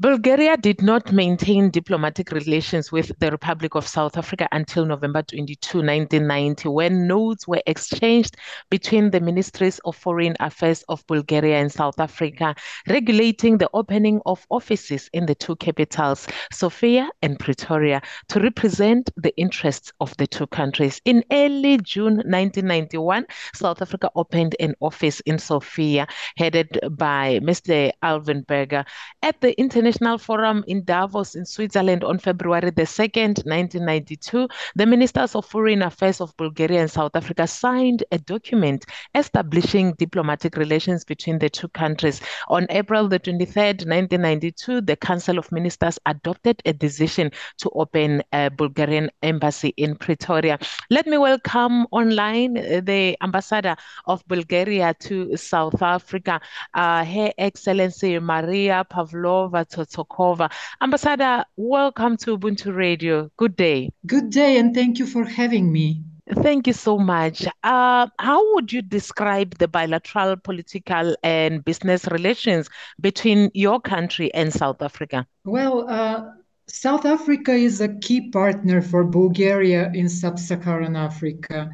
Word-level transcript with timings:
Bulgaria 0.00 0.56
did 0.56 0.80
not 0.80 1.10
maintain 1.10 1.70
diplomatic 1.70 2.30
relations 2.30 2.92
with 2.92 3.10
the 3.18 3.32
Republic 3.32 3.74
of 3.74 3.84
South 3.84 4.16
Africa 4.16 4.46
until 4.52 4.86
November 4.86 5.22
22, 5.22 5.78
1990, 5.78 6.68
when 6.68 7.08
notes 7.08 7.48
were 7.48 7.60
exchanged 7.66 8.36
between 8.70 9.10
the 9.10 9.18
Ministries 9.18 9.80
of 9.80 9.96
Foreign 9.96 10.36
Affairs 10.38 10.84
of 10.88 11.04
Bulgaria 11.08 11.56
and 11.56 11.72
South 11.72 11.98
Africa, 11.98 12.54
regulating 12.88 13.58
the 13.58 13.68
opening 13.74 14.20
of 14.24 14.46
offices 14.50 15.10
in 15.14 15.26
the 15.26 15.34
two 15.34 15.56
capitals, 15.56 16.28
Sofia 16.52 17.10
and 17.22 17.36
Pretoria, 17.36 18.00
to 18.28 18.38
represent 18.38 19.10
the 19.16 19.36
interests 19.36 19.92
of 20.00 20.16
the 20.16 20.28
two 20.28 20.46
countries. 20.46 21.00
In 21.06 21.24
early 21.32 21.76
June 21.78 22.18
1991, 22.18 23.26
South 23.52 23.82
Africa 23.82 24.12
opened 24.14 24.54
an 24.60 24.76
office 24.78 25.18
in 25.26 25.40
Sofia, 25.40 26.06
headed 26.36 26.78
by 26.92 27.40
Mr. 27.42 27.90
Alvin 28.00 28.42
Berger. 28.46 28.84
At 29.24 29.40
the 29.40 29.58
International 29.60 29.87
International 29.88 30.18
Forum 30.18 30.64
in 30.66 30.84
Davos 30.84 31.34
in 31.34 31.46
Switzerland 31.46 32.04
on 32.04 32.18
February 32.18 32.68
the 32.68 32.82
2nd, 32.82 33.46
1992, 33.46 34.46
the 34.76 34.84
Ministers 34.84 35.34
of 35.34 35.46
Foreign 35.46 35.80
Affairs 35.80 36.20
of 36.20 36.36
Bulgaria 36.36 36.82
and 36.82 36.90
South 36.90 37.16
Africa 37.16 37.46
signed 37.46 38.04
a 38.12 38.18
document 38.18 38.84
establishing 39.14 39.94
diplomatic 39.94 40.58
relations 40.58 41.06
between 41.06 41.38
the 41.38 41.48
two 41.48 41.68
countries. 41.68 42.20
On 42.48 42.66
April 42.68 43.08
the 43.08 43.18
23rd, 43.18 43.86
1992, 43.86 44.82
the 44.82 44.94
Council 44.96 45.38
of 45.38 45.50
Ministers 45.50 45.98
adopted 46.04 46.60
a 46.66 46.74
decision 46.74 47.30
to 47.56 47.70
open 47.70 48.22
a 48.34 48.50
Bulgarian 48.50 49.08
embassy 49.22 49.72
in 49.78 49.96
Pretoria. 49.96 50.58
Let 50.90 51.06
me 51.06 51.16
welcome 51.16 51.86
online 51.92 52.58
uh, 52.58 52.82
the 52.84 53.16
ambassador 53.22 53.74
of 54.04 54.22
Bulgaria 54.28 54.94
to 55.00 55.34
South 55.38 55.80
Africa, 55.80 56.42
uh, 56.74 57.06
Her 57.06 57.32
Excellency 57.38 58.18
Maria 58.18 58.84
Pavlova 58.84 59.64
Tzotzorkova. 59.84 60.50
Ambassador, 60.80 61.44
welcome 61.56 62.16
to 62.16 62.36
Ubuntu 62.36 62.74
Radio. 62.74 63.30
Good 63.36 63.56
day. 63.56 63.90
Good 64.06 64.30
day, 64.30 64.58
and 64.58 64.74
thank 64.74 64.98
you 64.98 65.06
for 65.06 65.24
having 65.24 65.72
me. 65.72 66.02
Thank 66.42 66.66
you 66.66 66.74
so 66.74 66.98
much. 66.98 67.46
Uh, 67.64 68.06
how 68.18 68.54
would 68.54 68.72
you 68.72 68.82
describe 68.82 69.56
the 69.58 69.68
bilateral 69.68 70.36
political 70.36 71.16
and 71.22 71.64
business 71.64 72.06
relations 72.08 72.68
between 73.00 73.50
your 73.54 73.80
country 73.80 74.32
and 74.34 74.52
South 74.52 74.82
Africa? 74.82 75.26
Well, 75.44 75.88
uh, 75.88 76.32
South 76.66 77.06
Africa 77.06 77.52
is 77.52 77.80
a 77.80 77.88
key 77.88 78.30
partner 78.30 78.82
for 78.82 79.04
Bulgaria 79.04 79.90
in 79.94 80.08
sub 80.08 80.38
Saharan 80.38 80.96
Africa. 80.96 81.70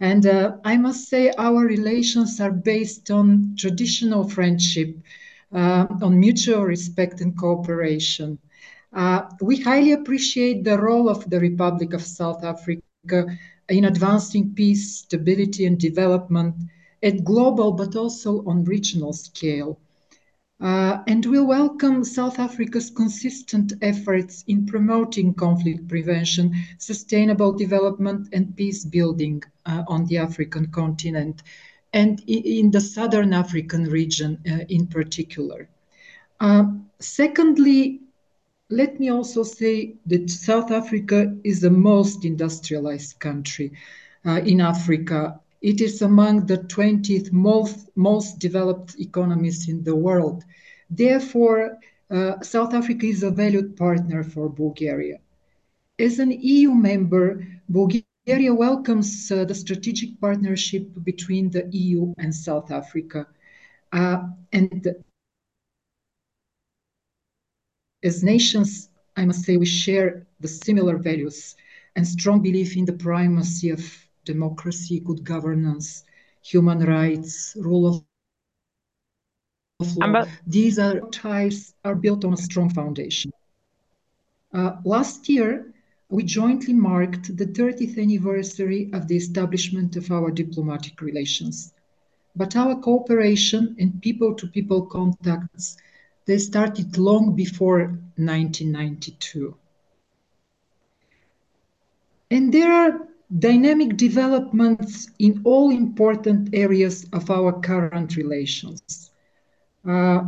And 0.00 0.26
uh, 0.26 0.56
I 0.64 0.76
must 0.76 1.08
say, 1.08 1.30
our 1.38 1.64
relations 1.64 2.40
are 2.40 2.50
based 2.50 3.12
on 3.12 3.54
traditional 3.56 4.28
friendship 4.28 4.96
on 5.54 6.18
mutual 6.18 6.62
respect 6.64 7.20
and 7.20 7.36
cooperation. 7.38 8.38
Uh, 8.92 9.22
we 9.40 9.56
highly 9.56 9.92
appreciate 9.92 10.64
the 10.64 10.78
role 10.78 11.08
of 11.08 11.28
the 11.28 11.40
Republic 11.40 11.92
of 11.92 12.02
South 12.02 12.44
Africa 12.44 12.82
in 13.68 13.84
advancing 13.84 14.54
peace, 14.54 14.98
stability, 14.98 15.66
and 15.66 15.78
development 15.78 16.54
at 17.02 17.24
global 17.24 17.72
but 17.72 17.96
also 17.96 18.44
on 18.46 18.64
regional 18.64 19.12
scale. 19.12 19.78
Uh, 20.60 21.02
and 21.08 21.26
we 21.26 21.40
welcome 21.40 22.04
South 22.04 22.38
Africa's 22.38 22.88
consistent 22.88 23.72
efforts 23.82 24.44
in 24.46 24.64
promoting 24.64 25.34
conflict 25.34 25.88
prevention, 25.88 26.54
sustainable 26.78 27.52
development, 27.52 28.28
and 28.32 28.56
peace 28.56 28.84
building 28.84 29.42
uh, 29.66 29.82
on 29.88 30.06
the 30.06 30.16
African 30.16 30.70
continent 30.70 31.42
and 31.94 32.20
in 32.26 32.72
the 32.72 32.80
Southern 32.80 33.32
African 33.32 33.84
region 33.84 34.38
uh, 34.50 34.64
in 34.68 34.86
particular. 34.88 35.68
Uh, 36.40 36.64
secondly, 37.00 38.00
let 38.70 39.00
me 39.00 39.08
also 39.10 39.42
say 39.44 39.94
that 40.06 40.30
South 40.30 40.70
Africa 40.70 41.34
is 41.44 41.60
the 41.60 41.70
most 41.70 42.24
industrialized 42.24 43.20
country 43.20 43.72
uh, 44.26 44.40
in 44.44 44.60
Africa. 44.60 45.40
It 45.62 45.80
is 45.80 46.02
among 46.02 46.46
the 46.46 46.58
20th 46.58 47.32
most, 47.32 47.90
most 47.96 48.38
developed 48.40 48.96
economies 48.98 49.68
in 49.68 49.84
the 49.84 49.96
world. 49.96 50.44
Therefore, 50.90 51.78
uh, 52.10 52.40
South 52.42 52.74
Africa 52.74 53.06
is 53.06 53.22
a 53.22 53.30
valued 53.30 53.76
partner 53.76 54.22
for 54.24 54.48
Bulgaria. 54.48 55.18
As 55.98 56.18
an 56.18 56.32
EU 56.32 56.74
member, 56.74 57.44
Bulgaria 57.68 58.03
Bulgaria 58.26 58.54
welcomes 58.54 59.30
uh, 59.30 59.44
the 59.44 59.54
strategic 59.54 60.18
partnership 60.18 60.88
between 61.02 61.50
the 61.50 61.68
EU 61.72 62.14
and 62.16 62.34
South 62.34 62.70
Africa. 62.70 63.26
Uh, 63.92 64.28
and 64.50 64.88
as 68.02 68.24
nations, 68.24 68.88
I 69.16 69.26
must 69.26 69.44
say 69.44 69.58
we 69.58 69.66
share 69.66 70.26
the 70.40 70.48
similar 70.48 70.96
values 70.96 71.54
and 71.96 72.06
strong 72.06 72.40
belief 72.40 72.78
in 72.78 72.86
the 72.86 72.94
primacy 72.94 73.68
of 73.68 73.82
democracy, 74.24 75.00
good 75.00 75.22
governance, 75.22 76.04
human 76.40 76.78
rights, 76.80 77.54
rule 77.60 77.86
of 79.80 79.96
law. 79.96 80.24
These 80.46 80.78
are 80.78 81.00
ties 81.10 81.74
are 81.84 81.94
built 81.94 82.24
on 82.24 82.32
a 82.32 82.38
strong 82.38 82.70
foundation. 82.70 83.32
Uh, 84.54 84.76
last 84.84 85.28
year, 85.28 85.73
we 86.10 86.22
jointly 86.22 86.74
marked 86.74 87.36
the 87.36 87.46
30th 87.46 87.98
anniversary 87.98 88.90
of 88.92 89.08
the 89.08 89.16
establishment 89.16 89.96
of 89.96 90.10
our 90.10 90.30
diplomatic 90.30 91.00
relations. 91.00 91.72
But 92.36 92.56
our 92.56 92.76
cooperation 92.76 93.76
and 93.78 94.02
people-to-people 94.02 94.86
contacts, 94.86 95.76
they 96.26 96.38
started 96.38 96.98
long 96.98 97.34
before 97.34 97.80
1992. 98.16 99.56
And 102.30 102.52
there 102.52 102.72
are 102.72 103.08
dynamic 103.38 103.96
developments 103.96 105.10
in 105.18 105.40
all 105.44 105.70
important 105.70 106.54
areas 106.54 107.06
of 107.12 107.30
our 107.30 107.60
current 107.60 108.16
relations. 108.16 109.10
Uh, 109.88 110.24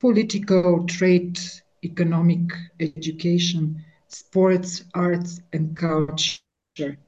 political, 0.00 0.84
trade, 0.86 1.38
economic, 1.84 2.52
education, 2.80 3.84
sports, 4.08 4.84
arts, 4.94 5.40
and 5.52 5.76
culture. 5.76 6.98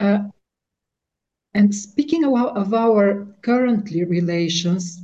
Uh, 0.00 0.18
and 1.54 1.74
speaking 1.74 2.24
of, 2.24 2.34
of 2.34 2.74
our 2.74 3.26
currently 3.42 4.04
relations, 4.04 5.00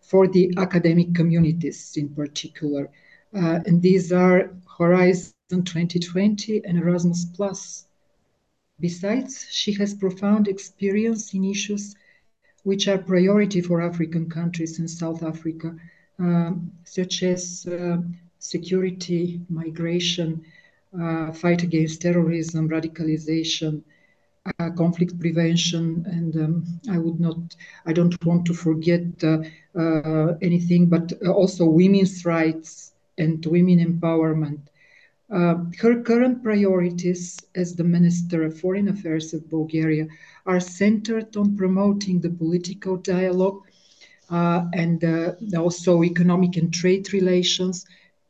for 0.00 0.26
the 0.26 0.52
academic 0.56 1.14
communities 1.14 1.96
in 1.96 2.08
particular. 2.08 2.90
Uh, 3.34 3.60
and 3.66 3.80
these 3.80 4.12
are 4.12 4.52
Horizon 4.78 5.32
2020 5.50 6.64
and 6.64 6.78
Erasmus 6.78 7.24
Plus. 7.24 7.86
Besides, 8.80 9.46
she 9.50 9.72
has 9.74 9.94
profound 9.94 10.48
experience 10.48 11.34
in 11.34 11.44
issues 11.44 11.94
which 12.64 12.88
are 12.88 12.98
priority 12.98 13.60
for 13.60 13.80
African 13.80 14.28
countries 14.28 14.78
and 14.80 14.90
South 14.90 15.22
Africa, 15.22 15.76
such 16.84 17.22
as 17.22 17.66
uh, 17.66 17.98
security, 18.38 19.40
migration, 19.48 20.44
uh, 21.00 21.32
fight 21.32 21.62
against 21.62 22.02
terrorism, 22.02 22.68
radicalization, 22.68 23.82
uh, 24.58 24.70
conflict 24.70 25.18
prevention, 25.20 26.04
and 26.06 26.36
um, 26.36 26.80
I 26.90 26.98
would 26.98 27.20
not, 27.20 27.36
I 27.86 27.92
don't 27.92 28.24
want 28.24 28.46
to 28.46 28.54
forget 28.54 29.02
uh, 29.22 29.42
uh, 29.78 30.34
anything, 30.42 30.86
but 30.86 31.12
also 31.26 31.66
women's 31.66 32.24
rights 32.24 32.92
and 33.18 33.44
women 33.46 33.78
empowerment. 33.78 34.60
Uh, 35.30 35.64
her 35.78 36.02
current 36.02 36.42
priorities 36.42 37.38
as 37.54 37.76
the 37.76 37.84
Minister 37.84 38.42
of 38.42 38.58
Foreign 38.58 38.88
Affairs 38.88 39.32
of 39.32 39.48
Bulgaria 39.48 40.08
are 40.46 40.58
centered 40.58 41.36
on 41.36 41.56
promoting 41.56 42.20
the 42.20 42.30
political 42.30 42.96
dialogue 42.96 43.62
uh, 43.66 43.69
and 44.30 45.04
uh, 45.04 45.32
also 45.58 46.02
economic 46.04 46.56
and 46.56 46.72
trade 46.72 47.12
relations 47.12 47.86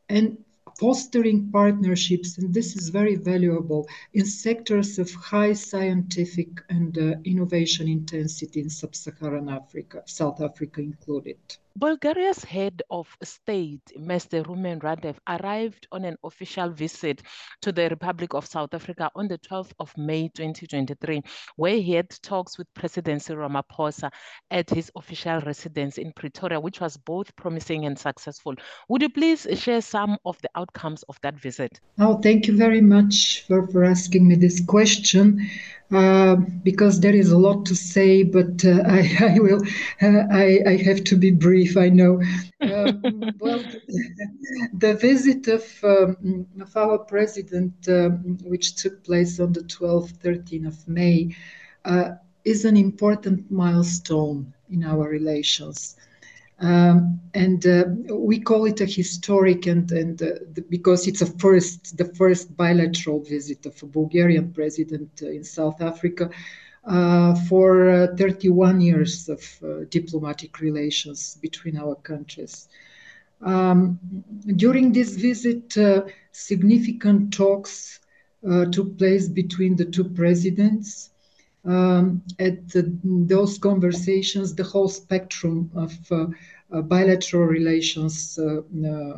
and 0.09 0.37
fostering 0.79 1.51
partnerships, 1.51 2.37
and 2.37 2.53
this 2.53 2.75
is 2.75 2.89
very 2.89 3.15
valuable 3.15 3.87
in 4.13 4.25
sectors 4.25 4.97
of 4.97 5.11
high 5.11 5.53
scientific 5.53 6.49
and 6.69 6.97
uh, 6.97 7.15
innovation 7.23 7.87
intensity 7.87 8.61
in 8.61 8.69
sub-Saharan 8.69 9.47
Africa, 9.47 10.01
South 10.05 10.41
Africa 10.41 10.81
included. 10.81 11.37
Bulgaria's 11.75 12.43
head 12.43 12.81
of 12.89 13.07
state, 13.23 13.81
Mr. 13.97 14.43
Rumen 14.45 14.81
Radev, 14.81 15.15
arrived 15.27 15.87
on 15.91 16.03
an 16.03 16.17
official 16.23 16.69
visit 16.69 17.21
to 17.61 17.71
the 17.71 17.87
Republic 17.89 18.33
of 18.33 18.45
South 18.45 18.73
Africa 18.73 19.09
on 19.15 19.29
the 19.29 19.37
12th 19.37 19.71
of 19.79 19.97
May 19.97 20.27
2023, 20.35 21.21
where 21.55 21.77
he 21.77 21.93
had 21.93 22.09
talks 22.21 22.57
with 22.57 22.67
President 22.73 23.21
Cyril 23.21 23.49
Ramaphosa 23.49 24.11
at 24.49 24.69
his 24.69 24.91
official 24.97 25.39
residence 25.41 25.97
in 25.97 26.11
Pretoria, 26.11 26.59
which 26.59 26.81
was 26.81 26.97
both 26.97 27.33
promising 27.37 27.85
and 27.85 27.97
successful. 27.97 28.53
Would 28.89 29.01
you 29.01 29.09
please 29.09 29.47
share 29.53 29.81
some 29.81 30.17
of 30.25 30.37
the 30.41 30.49
outcomes 30.55 31.03
of 31.03 31.17
that 31.21 31.39
visit? 31.39 31.79
Oh, 31.99 32.17
thank 32.17 32.47
you 32.47 32.57
very 32.57 32.81
much 32.81 33.45
for, 33.47 33.65
for 33.67 33.85
asking 33.85 34.27
me 34.27 34.35
this 34.35 34.59
question. 34.59 35.47
Uh, 35.91 36.37
because 36.63 37.01
there 37.01 37.13
is 37.13 37.31
a 37.31 37.37
lot 37.37 37.65
to 37.65 37.75
say, 37.75 38.23
but 38.23 38.63
uh, 38.63 38.81
I, 38.87 39.11
I, 39.19 39.39
will. 39.39 39.61
Uh, 40.01 40.23
I, 40.31 40.59
I, 40.65 40.77
have 40.77 41.03
to 41.05 41.17
be 41.17 41.31
brief. 41.31 41.75
I 41.75 41.89
know. 41.89 42.21
Um, 42.61 43.31
well, 43.39 43.61
the 44.73 44.93
visit 44.93 45.49
of, 45.49 45.65
um, 45.83 46.47
of 46.61 46.77
our 46.77 46.97
president, 46.97 47.73
um, 47.89 48.37
which 48.43 48.75
took 48.75 49.03
place 49.03 49.37
on 49.41 49.51
the 49.51 49.63
12th, 49.63 50.13
13th 50.19 50.67
of 50.67 50.87
May, 50.87 51.35
uh, 51.83 52.11
is 52.45 52.63
an 52.63 52.77
important 52.77 53.51
milestone 53.51 54.53
in 54.69 54.85
our 54.85 55.09
relations. 55.09 55.97
Um, 56.61 57.19
and 57.33 57.65
uh, 57.65 57.85
we 58.13 58.39
call 58.39 58.65
it 58.65 58.81
a 58.81 58.85
historic 58.85 59.65
and, 59.65 59.91
and 59.91 60.21
uh, 60.21 60.35
the, 60.53 60.63
because 60.69 61.07
it's 61.07 61.21
a 61.21 61.25
first 61.25 61.97
the 61.97 62.05
first 62.05 62.55
bilateral 62.55 63.19
visit 63.21 63.65
of 63.65 63.81
a 63.81 63.87
Bulgarian 63.87 64.53
president 64.53 65.09
uh, 65.23 65.29
in 65.29 65.43
South 65.43 65.81
Africa 65.81 66.29
uh, 66.85 67.33
for 67.49 67.89
uh, 67.89 68.07
31 68.15 68.79
years 68.79 69.27
of 69.27 69.41
diplomatic 69.89 70.59
relations 70.59 71.37
between 71.41 71.77
our 71.77 71.95
countries. 71.95 72.67
Um, 73.41 73.99
during 74.55 74.91
this 74.91 75.15
visit, 75.15 75.75
significant 76.31 77.33
talks 77.33 77.99
took 78.71 78.97
place 78.99 79.27
between 79.27 79.75
the 79.75 79.85
two 79.85 80.03
presidents. 80.03 81.10
Um, 81.63 82.23
at 82.39 82.69
the, 82.69 82.91
those 83.03 83.59
conversations, 83.59 84.55
the 84.55 84.63
whole 84.63 84.87
spectrum 84.87 85.69
of 85.75 85.93
uh, 86.11 86.25
uh, 86.71 86.81
bilateral 86.81 87.45
relations 87.45 88.39
uh, 88.39 88.61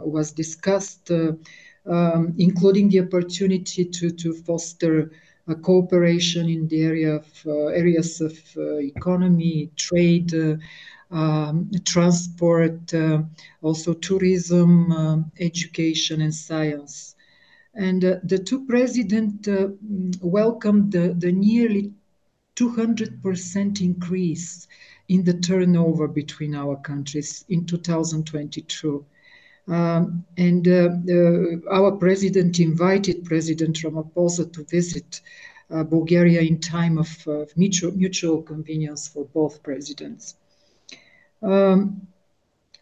was 0.03 0.31
discussed, 0.31 1.09
um, 1.11 2.33
including 2.37 2.89
the 2.89 3.01
opportunity 3.01 3.85
to, 3.85 4.09
to 4.09 4.33
foster 4.33 5.11
cooperation 5.61 6.49
in 6.49 6.67
the 6.67 6.83
area 6.83 7.15
of 7.15 7.27
areas 7.73 8.21
of 8.21 8.37
economy, 8.57 9.69
trade, 9.75 10.33
um, 11.11 11.69
transport, 11.85 12.93
also 13.61 13.93
tourism, 13.93 15.31
education, 15.39 16.21
and 16.21 16.33
science. 16.33 17.13
And 17.75 18.05
uh, 18.05 18.15
the 18.23 18.37
two 18.37 18.65
presidents 18.65 19.47
uh, 19.47 19.69
welcomed 20.21 20.91
the, 20.91 21.15
the 21.17 21.31
nearly 21.31 21.91
200% 22.55 23.81
increase 23.81 24.67
in 25.07 25.23
the 25.23 25.33
turnover 25.33 26.07
between 26.07 26.55
our 26.55 26.75
countries 26.77 27.45
in 27.49 27.65
2022. 27.65 29.05
Um, 29.67 30.25
and 30.37 30.67
uh, 30.67 30.89
uh, 31.09 31.71
our 31.71 31.93
president 31.93 32.59
invited 32.59 33.23
President 33.23 33.77
Ramaphosa 33.77 34.51
to 34.53 34.63
visit 34.65 35.21
uh, 35.71 35.83
Bulgaria 35.83 36.41
in 36.41 36.59
time 36.59 36.97
of 36.97 37.27
uh, 37.27 37.45
mutual, 37.55 37.91
mutual 37.93 38.41
convenience 38.41 39.07
for 39.07 39.25
both 39.25 39.63
presidents. 39.63 40.35
Um, 41.41 42.07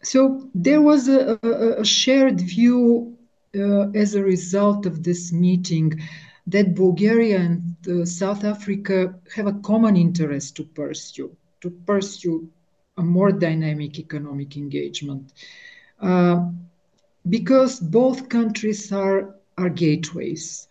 so 0.02 0.48
there 0.54 0.80
was 0.80 1.08
a, 1.08 1.38
a, 1.42 1.80
a 1.80 1.84
shared 1.84 2.40
view 2.40 3.16
uh, 3.54 3.90
as 3.90 4.14
a 4.14 4.22
result 4.22 4.86
of 4.86 5.04
this 5.04 5.32
meeting 5.32 6.00
that 6.46 6.74
Bulgaria 6.74 7.38
and 7.38 8.08
South 8.08 8.44
Africa 8.44 9.14
have 9.34 9.46
a 9.46 9.60
common 9.60 9.96
interest 9.96 10.56
to 10.56 10.64
pursue, 10.64 11.36
to 11.60 11.70
pursue 11.70 12.48
a 12.96 13.02
more 13.02 13.32
dynamic 13.32 13.98
economic 13.98 14.56
engagement. 14.56 15.32
Uh, 16.00 16.46
because 17.28 17.78
both 17.78 18.28
countries 18.28 18.92
are, 18.92 19.36
are 19.56 19.68
gateways. 19.68 20.66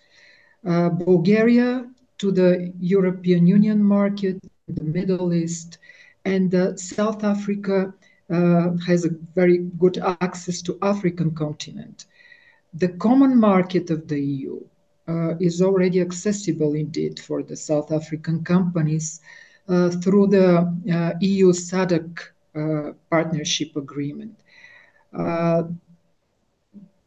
Uh, 0.65 0.89
Bulgaria 0.89 1.89
to 2.17 2.31
the 2.31 2.73
European 2.79 3.47
Union 3.47 3.81
market, 3.81 4.39
the 4.67 4.83
Middle 4.83 5.33
East, 5.33 5.79
and 6.25 6.53
uh, 6.53 6.75
South 6.75 7.23
Africa 7.23 7.93
uh, 8.29 8.77
has 8.85 9.05
a 9.05 9.15
very 9.33 9.57
good 9.79 9.97
access 10.21 10.61
to 10.61 10.77
African 10.81 11.33
continent. 11.33 12.05
The 12.73 12.89
common 12.89 13.39
market 13.39 13.89
of 13.89 14.07
the 14.07 14.21
EU 14.21 14.59
is 15.39 15.61
already 15.61 15.99
accessible 16.01 16.73
indeed 16.75 17.19
for 17.19 17.43
the 17.43 17.55
South 17.55 17.91
African 17.91 18.43
companies 18.43 19.21
uh, 19.71 19.89
through 19.89 20.27
the 20.27 20.59
uh, 20.91 21.13
EU 21.21 21.53
SADC 21.53 22.27
partnership 23.09 23.75
agreement. 23.77 24.35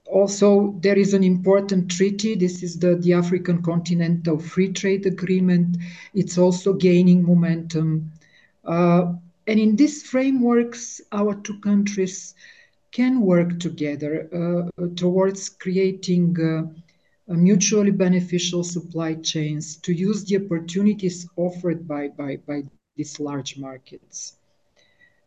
also, 0.06 0.74
there 0.80 0.96
is 0.96 1.12
an 1.12 1.24
important 1.24 1.90
treaty. 1.90 2.34
This 2.34 2.62
is 2.62 2.78
the, 2.78 2.94
the 2.96 3.12
African 3.12 3.60
Continental 3.62 4.38
Free 4.38 4.72
Trade 4.72 5.04
Agreement. 5.04 5.76
It's 6.14 6.38
also 6.38 6.72
gaining 6.72 7.22
momentum. 7.22 8.12
Uh, 8.64 9.12
and 9.46 9.60
in 9.60 9.76
these 9.76 10.02
frameworks, 10.02 11.00
our 11.12 11.34
two 11.34 11.58
countries 11.60 12.34
can 12.92 13.20
work 13.20 13.58
together 13.58 14.28
uh, 14.32 14.86
towards 14.94 15.48
creating 15.48 16.36
uh, 16.40 16.62
mutually 17.26 17.90
beneficial 17.90 18.62
supply 18.62 19.14
chains 19.14 19.76
to 19.76 19.92
use 19.92 20.24
the 20.24 20.36
opportunities 20.36 21.26
offered 21.36 21.88
by, 21.88 22.08
by, 22.08 22.36
by 22.46 22.62
these 22.96 23.18
large 23.18 23.56
markets. 23.58 24.36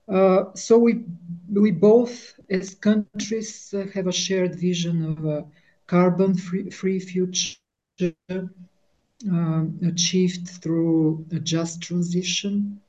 Uh, 0.08 0.46
so 0.54 0.78
we, 0.78 1.04
we 1.50 1.72
both, 1.72 2.40
as 2.50 2.76
countries, 2.76 3.74
uh, 3.74 3.86
have 3.94 4.08
a 4.08 4.12
shared 4.12 4.56
vision 4.56 5.04
of 5.04 5.26
a 5.26 5.46
carbon-free 5.88 6.70
free 6.70 7.00
future 7.00 7.58
uh, 8.02 9.64
achieved 9.86 10.48
through 10.48 11.26
a 11.32 11.40
just 11.40 11.82
transition. 11.82 12.80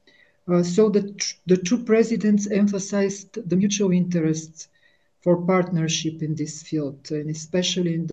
Uh, 0.47 0.62
so 0.62 0.88
the, 0.88 1.15
the 1.47 1.57
two 1.57 1.79
presidents 1.83 2.47
emphasized 2.50 3.49
the 3.49 3.57
mutual 3.57 3.91
interests 3.91 4.69
for 5.23 5.45
partnership 5.45 6.23
in 6.23 6.35
this 6.35 6.62
field, 6.62 7.11
and 7.11 7.31
especially 7.31 7.95
in 7.95 8.09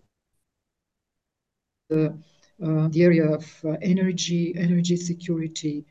the, 1.89 2.17
uh, 2.63 2.87
the 2.89 3.03
area 3.03 3.25
of 3.25 3.45
uh, 3.65 3.71
energy, 3.81 4.53
energy 4.57 4.95
security, 4.95 5.85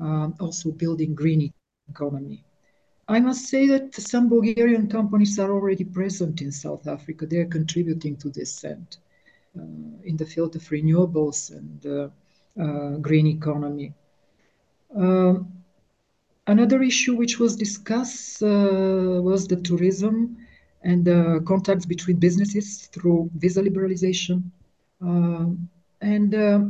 um, 0.00 0.34
also 0.40 0.70
building 0.70 1.14
green 1.14 1.52
economy. 1.88 2.44
I 3.08 3.20
must 3.20 3.46
say 3.46 3.66
that 3.66 3.94
some 3.94 4.28
Bulgarian 4.28 4.88
companies 4.88 5.38
are 5.38 5.50
already 5.50 5.84
present 5.84 6.40
in 6.40 6.52
South 6.52 6.86
Africa. 6.86 7.26
They 7.26 7.38
are 7.38 7.46
contributing 7.46 8.16
to 8.18 8.30
this 8.30 8.64
end 8.64 8.96
uh, 9.58 9.62
in 10.04 10.16
the 10.16 10.24
field 10.24 10.54
of 10.56 10.62
renewables 10.62 11.50
and 11.50 11.86
uh, 11.86 12.08
uh, 12.62 12.96
green 12.98 13.26
economy. 13.26 13.92
Um, 14.94 15.52
another 16.46 16.82
issue 16.82 17.16
which 17.16 17.38
was 17.38 17.56
discussed 17.56 18.42
uh, 18.42 19.20
was 19.20 19.48
the 19.48 19.56
tourism 19.56 20.36
and 20.82 21.04
the 21.04 21.42
contacts 21.46 21.86
between 21.86 22.16
businesses 22.16 22.86
through 22.92 23.30
visa 23.34 23.62
liberalization 23.62 24.42
and 25.02 26.34
uh, 26.34 26.60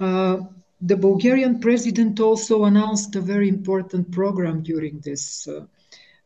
uh, 0.00 0.38
the 0.80 0.96
Bulgarian 0.96 1.60
president 1.60 2.20
also 2.20 2.64
announced 2.64 3.16
a 3.16 3.20
very 3.20 3.48
important 3.48 4.10
program 4.10 4.62
during 4.62 5.00
this 5.00 5.48
uh, 5.48 5.66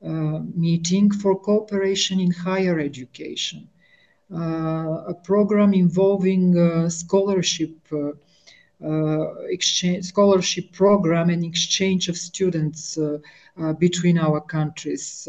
uh, 0.05 0.41
meeting 0.55 1.11
for 1.11 1.39
cooperation 1.39 2.21
in 2.21 2.31
higher 2.31 2.79
education, 2.79 3.69
uh, 4.35 5.05
a 5.09 5.15
program 5.15 5.75
involving 5.75 6.59
uh, 6.59 6.89
scholarship. 6.89 7.77
exchange 9.59 10.05
scholarship 10.05 10.67
program 10.73 11.31
and 11.31 11.45
exchange 11.45 12.09
of 12.09 12.17
students 12.17 12.99
between 13.79 14.19
our 14.19 14.41
countries. 14.41 15.29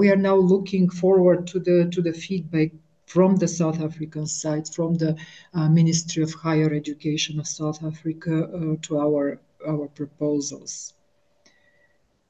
we 0.00 0.06
are 0.12 0.22
now 0.30 0.38
looking 0.52 0.88
forward 1.02 1.46
to 1.46 1.58
the 1.66 1.76
to 1.94 2.00
the 2.00 2.14
feedback 2.24 2.70
from 3.06 3.36
the 3.36 3.48
South 3.48 3.80
African 3.80 4.26
side, 4.26 4.68
from 4.68 4.94
the 4.94 5.16
uh, 5.54 5.68
Ministry 5.68 6.22
of 6.22 6.32
Higher 6.34 6.74
Education 6.74 7.38
of 7.38 7.46
South 7.46 7.82
Africa 7.84 8.44
uh, 8.44 8.76
to 8.82 8.98
our, 8.98 9.40
our 9.66 9.86
proposals. 9.88 10.92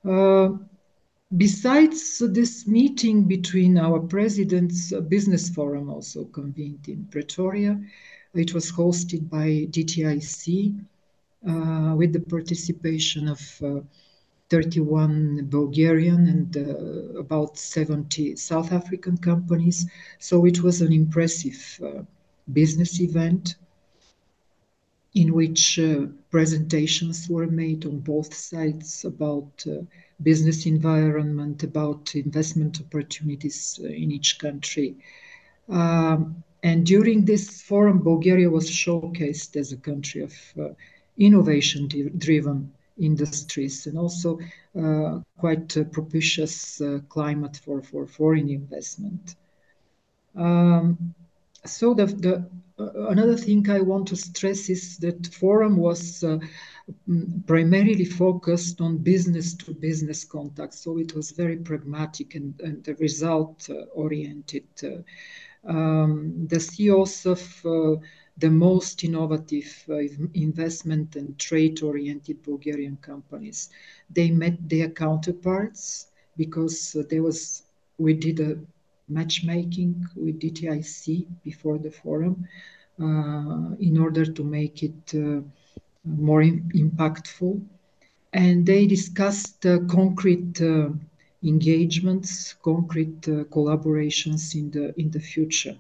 Uh, 0.05 0.51
besides 1.37 2.19
this 2.19 2.67
meeting 2.67 3.25
between 3.25 3.79
our 3.79 3.99
presidents, 3.99 4.93
a 4.93 5.01
business 5.01 5.49
forum 5.49 5.91
also 5.91 6.25
convened 6.27 6.87
in 6.89 7.07
Pretoria. 7.07 7.81
It 8.35 8.53
was 8.53 8.71
hosted 8.71 9.31
by 9.31 9.67
DTIC 9.71 10.79
uh, 11.49 11.95
with 11.97 12.13
the 12.13 12.21
participation 12.21 13.29
of 13.29 13.63
uh, 13.65 13.81
31 14.49 15.47
Bulgarian 15.47 16.27
and 16.29 16.57
uh, 16.57 17.19
about 17.19 17.59
70 17.59 18.37
South 18.37 18.73
African 18.73 19.17
companies. 19.17 19.87
So 20.19 20.45
it 20.47 20.63
was 20.63 20.81
an 20.81 20.93
impressive 20.93 21.81
uh, 21.83 22.03
business 22.53 23.01
event 23.01 23.57
in 25.15 25.33
which 25.33 25.79
uh, 25.79 26.07
presentations 26.31 27.29
were 27.29 27.47
made 27.47 27.87
on 27.87 27.99
both 28.01 28.33
sides 28.35 29.05
about 29.05 29.65
uh, 29.67 29.83
business 30.23 30.67
environment, 30.67 31.63
about 31.63 32.15
investment 32.15 32.81
opportunities 32.81 33.81
uh, 33.83 33.87
in 33.89 34.13
each 34.13 34.39
country. 34.39 34.95
Um, 35.69 36.45
and 36.63 36.85
during 36.87 37.25
this 37.25 37.63
forum, 37.63 37.99
Bulgaria 38.03 38.51
was 38.51 38.71
showcased 38.71 39.57
as 39.57 39.73
a 39.73 39.77
country 39.77 40.23
of 40.23 40.35
uh, 40.61 40.69
innovation 41.17 41.89
driven 42.19 42.73
industries 42.99 43.87
and 43.87 43.99
also 43.99 44.39
uh, 44.81 45.21
quite 45.39 45.77
propitious 45.93 46.81
uh, 46.81 46.99
climate 47.09 47.61
for, 47.65 47.83
for 47.83 48.07
foreign 48.07 48.49
investment. 48.49 49.37
Um, 50.35 51.15
so 51.65 51.95
the, 51.95 52.07
the 52.07 52.49
uh, 52.79 53.09
another 53.09 53.37
thing 53.37 53.69
I 53.71 53.81
want 53.81 54.09
to 54.09 54.17
stress 54.17 54.69
is 54.69 54.99
that 54.99 55.27
forum 55.29 55.77
was 55.77 56.23
uh, 56.23 56.39
primarily 57.47 58.05
focused 58.05 58.81
on 58.83 58.99
business 58.99 59.55
to 59.55 59.73
business 59.73 60.25
contacts. 60.25 60.81
So 60.81 60.99
it 60.99 61.15
was 61.15 61.31
very 61.31 61.57
pragmatic 61.57 62.35
and, 62.35 62.61
and 62.61 62.87
result 63.01 63.69
uh, 63.71 63.85
oriented. 63.95 64.67
Uh, 64.83 65.69
um, 65.69 66.47
the 66.47 66.61
CEOs 66.61 67.27
of 67.27 68.01
the 68.39 68.51
most 68.51 69.03
innovative 69.03 69.85
uh, 69.89 69.97
investment 70.35 71.17
and 71.17 71.39
trade-oriented 71.39 72.43
Bulgarian 72.43 72.99
companies. 73.01 73.71
They 74.11 74.31
met 74.31 74.69
their 74.69 74.91
counterparts 74.91 76.09
because 76.37 76.95
uh, 76.95 77.03
there 77.09 77.23
was 77.23 77.63
we 77.99 78.13
did 78.13 78.41
a 78.41 78.59
matchmaking 79.09 80.07
with 80.17 80.39
DTIC 80.41 81.27
before 81.43 81.79
the 81.79 81.91
forum 81.91 82.47
uh, 83.01 83.75
in 83.81 83.97
order 83.99 84.27
to 84.27 84.45
make 84.45 84.83
it 84.83 85.15
more 86.05 86.43
impactful, 86.43 87.61
and 88.33 88.67
they 88.67 88.87
discussed 88.87 89.63
concrete 89.89 90.61
engagements, 91.43 92.55
concrete 92.63 93.23
collaborations 93.51 94.55
in 94.55 94.71
the 94.71 94.93
in 95.01 95.11
the 95.11 95.21
future. 95.21 95.77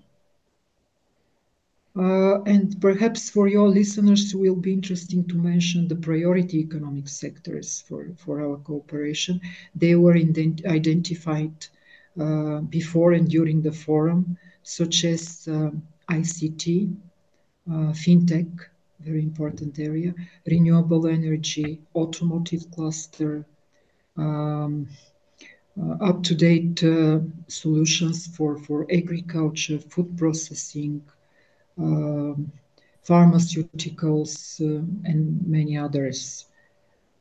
Uh, 1.96 2.42
and 2.44 2.80
perhaps 2.80 3.30
for 3.30 3.48
your 3.48 3.68
listeners, 3.68 4.32
it 4.32 4.38
will 4.38 4.56
be 4.56 4.72
interesting 4.72 5.24
to 5.28 5.36
mention 5.36 5.88
the 5.88 5.96
priority 5.96 6.58
economic 6.60 7.08
sectors 7.08 7.82
for, 7.88 8.06
for 8.16 8.40
our 8.42 8.56
cooperation. 8.58 9.40
They 9.74 9.94
were 9.96 10.14
ident- 10.14 10.66
identified 10.66 11.66
uh, 12.20 12.60
before 12.60 13.12
and 13.12 13.28
during 13.28 13.62
the 13.62 13.72
forum, 13.72 14.36
such 14.62 15.04
as 15.04 15.48
uh, 15.50 15.70
ICT, 16.08 16.90
fintech, 17.92 18.50
very 19.00 19.22
important 19.22 19.78
area, 19.78 20.14
renewable 20.46 21.06
energy, 21.06 21.80
automotive 21.94 22.70
cluster, 22.70 23.46
um, 24.16 24.86
uh, 25.80 26.04
up-to-date 26.04 26.82
uh, 26.84 27.20
solutions 27.48 28.26
for, 28.26 28.56
for 28.58 28.86
agriculture, 28.92 29.78
food 29.78 30.16
processing, 30.16 31.02
um, 31.78 32.50
pharmaceuticals, 33.06 34.60
uh, 34.60 34.84
and 35.04 35.46
many 35.46 35.76
others. 35.76 36.46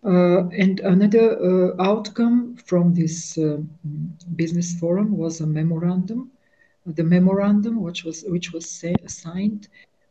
Uh, 0.04 0.48
and 0.50 0.80
another 0.82 1.38
uh, 1.40 1.82
outcome 1.82 2.56
from 2.58 2.94
this 2.94 3.38
business 4.36 4.80
forum 4.80 5.18
was 5.18 5.42
a 5.42 5.48
memorandum. 5.48 6.32
The 6.86 7.04
memorandum, 7.04 7.82
which 7.82 8.04
was 8.04 8.24
which 8.28 8.52
was 8.54 8.70
signed 9.08 9.68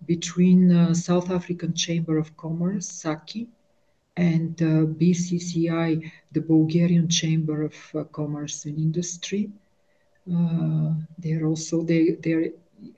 between 0.06 0.94
South 0.94 1.30
African 1.30 1.72
Chamber 1.74 2.18
of 2.18 2.36
Commerce, 2.36 2.88
SACI, 2.90 3.46
and 4.16 4.60
uh, 4.62 4.86
BCCI, 5.00 6.10
the 6.32 6.40
Bulgarian 6.40 7.08
Chamber 7.08 7.62
of 7.62 7.74
uh, 7.94 8.04
Commerce 8.04 8.64
and 8.64 8.78
Industry. 8.78 9.50
Uh, 10.32 10.94
they're 11.18 11.46
also 11.46 11.82
they 11.82 12.16
they're 12.22 12.50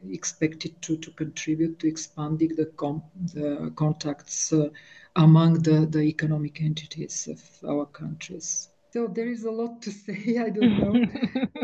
expected 0.08 0.80
to, 0.82 0.96
to 0.96 1.10
contribute 1.12 1.78
to 1.80 1.88
expanding 1.88 2.54
the, 2.56 2.66
com- 2.76 3.02
the 3.34 3.72
contacts 3.76 4.52
uh, 4.52 4.68
among 5.16 5.62
the, 5.62 5.86
the 5.86 6.00
economic 6.00 6.60
entities 6.60 7.28
of 7.30 7.68
our 7.68 7.86
countries. 7.86 8.68
So 8.92 9.06
there 9.06 9.28
is 9.28 9.44
a 9.44 9.50
lot 9.50 9.82
to 9.82 9.90
say. 9.90 10.38
I 10.40 10.50
don't 10.50 10.78
know. 10.78 11.06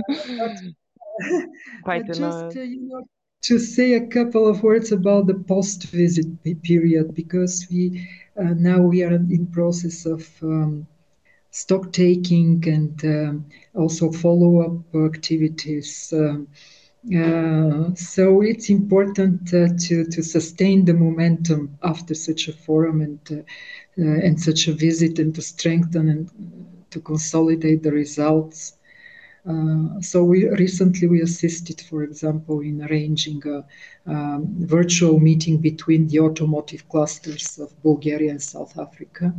Quite 1.84 2.06
but 2.06 2.14
just, 2.14 2.56
uh, 2.56 2.60
you 2.60 2.88
know, 2.88 3.04
to 3.42 3.58
say 3.58 3.94
a 3.94 4.06
couple 4.06 4.46
of 4.46 4.62
words 4.62 4.92
about 4.92 5.26
the 5.26 5.34
post-visit 5.34 6.26
period 6.62 7.14
because 7.14 7.66
we 7.70 8.08
uh, 8.38 8.54
now 8.54 8.80
we 8.80 9.02
are 9.02 9.14
in 9.14 9.46
process 9.48 10.06
of 10.06 10.28
um, 10.42 10.86
stock 11.50 11.92
taking 11.92 12.62
and 12.66 13.04
um, 13.04 13.46
also 13.74 14.10
follow-up 14.10 14.94
activities. 14.94 16.12
Um, 16.16 16.48
uh, 17.10 17.92
so 17.96 18.42
it's 18.42 18.70
important 18.70 19.52
uh, 19.52 19.66
to, 19.76 20.04
to 20.04 20.22
sustain 20.22 20.84
the 20.84 20.94
momentum 20.94 21.76
after 21.82 22.14
such 22.14 22.46
a 22.46 22.52
forum 22.52 23.00
and, 23.00 23.18
uh, 23.32 24.00
uh 24.00 24.26
and 24.26 24.40
such 24.40 24.68
a 24.68 24.72
visit 24.72 25.18
and 25.18 25.34
to 25.34 25.42
strengthen 25.42 26.08
and 26.08 26.30
to 26.90 27.00
consolidate 27.00 27.82
the 27.82 27.90
results. 27.90 28.74
Uh, 29.44 30.00
so 30.00 30.22
we 30.22 30.48
recently 30.50 31.08
we 31.08 31.20
assisted, 31.22 31.80
for 31.80 32.04
example, 32.04 32.60
in 32.60 32.80
arranging 32.82 33.42
a 33.48 33.64
um, 34.08 34.46
virtual 34.60 35.18
meeting 35.18 35.58
between 35.58 36.06
the 36.06 36.20
automotive 36.20 36.88
clusters 36.88 37.58
of 37.58 37.82
Bulgaria 37.82 38.30
and 38.30 38.40
South 38.40 38.78
Africa, 38.78 39.34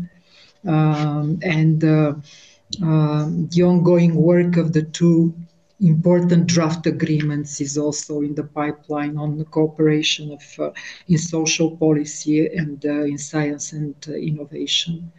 um, 0.68 1.40
and 1.42 1.80
the 1.80 3.62
ongoing 3.64 4.16
work 4.16 4.58
of 4.58 4.74
the 4.74 4.82
two 4.82 5.34
important 5.84 6.48
draft 6.48 6.88
agreements 6.88 7.60
is 7.60 7.78
also 7.78 8.22
in 8.22 8.34
the 8.36 8.44
pipeline 8.44 9.18
on 9.18 9.38
the 9.38 9.46
cooperation 9.46 10.32
of 10.32 10.44
uh, 10.60 10.72
in 11.08 11.18
social 11.18 11.76
policy 11.78 12.48
and 12.48 12.86
uh, 12.86 13.04
in 13.04 13.18
science 13.18 13.74
and 13.74 13.96
uh, 14.08 14.14
innovation. 14.14 15.12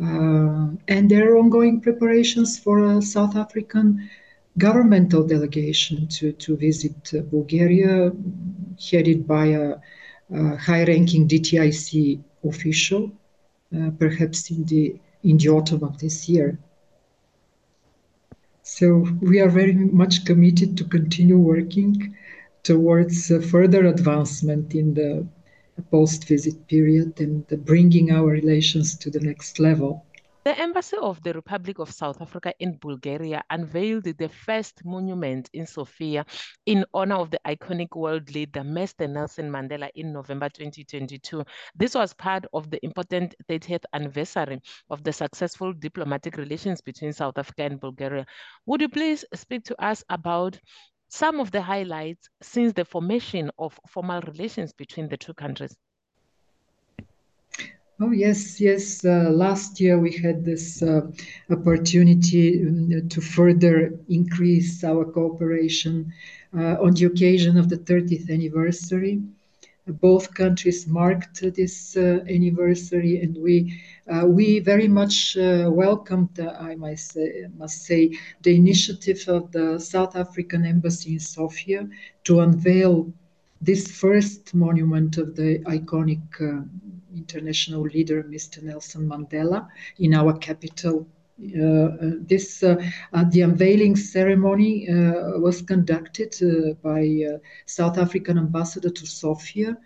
Uh, 0.00 0.68
and 0.88 1.10
there 1.10 1.32
are 1.32 1.38
ongoing 1.38 1.80
preparations 1.80 2.58
for 2.58 2.84
a 2.84 3.00
South 3.00 3.34
African 3.34 4.10
governmental 4.58 5.26
delegation 5.26 6.06
to, 6.08 6.32
to 6.32 6.56
visit 6.56 7.14
uh, 7.14 7.22
Bulgaria, 7.22 8.12
headed 8.90 9.26
by 9.26 9.46
a, 9.46 9.76
a 10.34 10.56
high-ranking 10.56 11.26
DTIC 11.26 12.20
official, 12.44 13.10
uh, 13.76 13.90
perhaps 13.98 14.50
in 14.50 14.64
the 14.64 14.96
in 15.22 15.38
the 15.38 15.48
autumn 15.48 15.82
of 15.82 15.98
this 15.98 16.28
year. 16.28 16.58
So 18.68 19.06
we 19.20 19.38
are 19.40 19.48
very 19.48 19.74
much 19.74 20.24
committed 20.24 20.76
to 20.76 20.84
continue 20.84 21.38
working 21.38 22.16
towards 22.64 23.30
uh, 23.30 23.38
further 23.38 23.86
advancement 23.86 24.74
in 24.74 24.92
the 24.92 25.24
post-visit 25.92 26.66
period 26.66 27.20
and 27.20 27.46
bringing 27.64 28.10
our 28.10 28.26
relations 28.26 28.96
to 28.96 29.08
the 29.08 29.20
next 29.20 29.60
level. 29.60 30.04
The 30.46 30.56
Embassy 30.60 30.96
of 30.98 31.20
the 31.24 31.32
Republic 31.32 31.80
of 31.80 31.90
South 31.90 32.22
Africa 32.22 32.54
in 32.60 32.78
Bulgaria 32.78 33.42
unveiled 33.50 34.04
the 34.04 34.28
first 34.28 34.84
monument 34.84 35.50
in 35.52 35.66
Sofia 35.66 36.24
in 36.66 36.84
honor 36.94 37.16
of 37.16 37.32
the 37.32 37.40
iconic 37.44 37.96
world 37.96 38.32
leader, 38.32 38.60
Mr. 38.60 39.10
Nelson 39.10 39.50
Mandela, 39.50 39.90
in 39.96 40.12
November 40.12 40.48
2022. 40.48 41.42
This 41.74 41.96
was 41.96 42.14
part 42.14 42.44
of 42.52 42.70
the 42.70 42.78
important 42.84 43.34
30th 43.50 43.82
anniversary 43.92 44.60
of 44.88 45.02
the 45.02 45.12
successful 45.12 45.72
diplomatic 45.72 46.36
relations 46.36 46.80
between 46.80 47.12
South 47.12 47.38
Africa 47.38 47.64
and 47.64 47.80
Bulgaria. 47.80 48.24
Would 48.66 48.82
you 48.82 48.88
please 48.88 49.24
speak 49.34 49.64
to 49.64 49.84
us 49.84 50.04
about 50.10 50.60
some 51.08 51.40
of 51.40 51.50
the 51.50 51.62
highlights 51.62 52.28
since 52.40 52.72
the 52.72 52.84
formation 52.84 53.50
of 53.58 53.76
formal 53.88 54.20
relations 54.20 54.72
between 54.72 55.08
the 55.08 55.16
two 55.16 55.34
countries? 55.34 55.76
Oh, 58.00 58.10
yes, 58.10 58.60
yes. 58.60 59.04
Uh, 59.04 59.30
last 59.30 59.80
year 59.80 59.98
we 59.98 60.12
had 60.12 60.44
this 60.44 60.82
uh, 60.82 61.00
opportunity 61.50 62.62
um, 62.66 63.08
to 63.08 63.20
further 63.20 63.92
increase 64.08 64.84
our 64.84 65.04
cooperation 65.04 66.12
uh, 66.56 66.76
on 66.82 66.92
the 66.92 67.06
occasion 67.06 67.56
of 67.56 67.68
the 67.68 67.76
30th 67.78 68.30
anniversary. 68.30 69.20
Both 69.86 70.34
countries 70.34 70.86
marked 70.86 71.40
this 71.54 71.96
uh, 71.96 72.20
anniversary, 72.28 73.20
and 73.22 73.36
we 73.42 73.72
uh, 74.12 74.26
we 74.26 74.58
very 74.60 74.88
much 74.88 75.36
uh, 75.36 75.70
welcomed, 75.72 76.38
I 76.40 76.74
must 76.76 77.12
say, 77.12 77.46
must 77.56 77.84
say, 77.84 78.10
the 78.42 78.54
initiative 78.56 79.22
of 79.28 79.52
the 79.52 79.78
South 79.78 80.16
African 80.16 80.64
Embassy 80.66 81.12
in 81.14 81.20
Sofia 81.20 81.88
to 82.24 82.40
unveil 82.40 83.12
this 83.60 83.90
first 83.90 84.54
monument 84.54 85.16
of 85.18 85.36
the 85.36 85.60
iconic 85.60 86.22
international 87.16 87.82
leader, 87.82 88.22
Mr. 88.24 88.62
Nelson 88.62 89.08
Mandela, 89.08 89.68
in 89.98 90.14
our 90.14 90.36
capital. 90.38 91.06
Uh, 91.38 91.62
uh 91.62 92.12
this 92.32 92.62
uh, 92.62 92.76
uh, 93.12 93.24
the 93.30 93.42
unveiling 93.42 93.94
ceremony 93.94 94.86
was 95.38 95.60
conducted 95.60 96.32
by 96.82 97.02
South 97.66 97.98
African 97.98 98.38
ambassador 98.38 98.90
to 98.90 99.06
Sofia, 99.06 99.76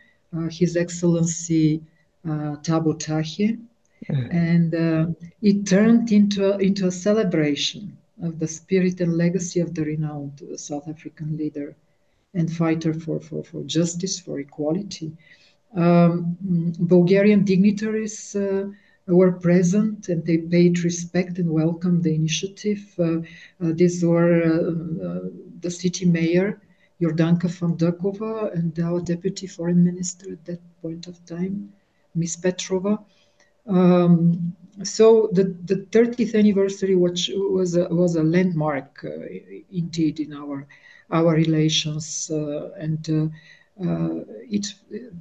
His 0.50 0.76
Excellency 0.76 1.82
Thabo 2.24 2.92
Tahi, 2.98 3.58
and 4.30 5.16
it 5.42 5.66
turned 5.66 6.12
into 6.12 6.54
a, 6.54 6.58
into 6.58 6.86
a 6.86 6.92
celebration 6.92 7.96
of 8.22 8.38
the 8.38 8.46
spirit 8.46 9.00
and 9.00 9.16
legacy 9.16 9.60
of 9.60 9.74
the 9.74 9.84
renowned 9.84 10.42
South 10.56 10.86
African 10.88 11.36
leader 11.36 11.74
and 12.34 12.52
fighter 12.52 12.94
for, 12.94 13.20
for, 13.20 13.42
for 13.42 13.62
justice, 13.64 14.20
for 14.20 14.38
equality. 14.38 15.12
Um, 15.74 16.36
Bulgarian 16.78 17.44
dignitaries 17.44 18.34
uh, 18.34 18.68
were 19.06 19.32
present 19.32 20.08
and 20.08 20.24
they 20.24 20.38
paid 20.38 20.84
respect 20.84 21.38
and 21.38 21.50
welcomed 21.50 22.02
the 22.02 22.14
initiative. 22.14 22.82
Uh, 22.98 23.18
uh, 23.62 23.72
these 23.74 24.04
were 24.04 24.40
the 25.60 25.70
city 25.70 26.06
mayor, 26.06 26.60
Jordanka 27.00 27.48
Fandakova, 27.48 28.54
and 28.54 28.78
our 28.80 29.00
deputy 29.00 29.46
foreign 29.46 29.82
minister 29.84 30.32
at 30.32 30.44
that 30.44 30.60
point 30.82 31.06
of 31.06 31.24
time, 31.24 31.72
Ms. 32.14 32.36
Petrova. 32.36 33.04
Um, 33.66 34.54
so 34.82 35.28
the, 35.32 35.56
the 35.64 35.86
30th 35.90 36.34
anniversary, 36.34 36.96
which 36.96 37.30
was 37.34 37.76
a, 37.76 37.88
was 37.88 38.16
a 38.16 38.22
landmark 38.22 39.04
uh, 39.04 39.26
indeed 39.70 40.20
in 40.20 40.32
our 40.32 40.66
our 41.12 41.34
relations, 41.34 42.30
uh, 42.32 42.70
and 42.78 43.10
uh, 43.10 43.26
it, 43.80 44.74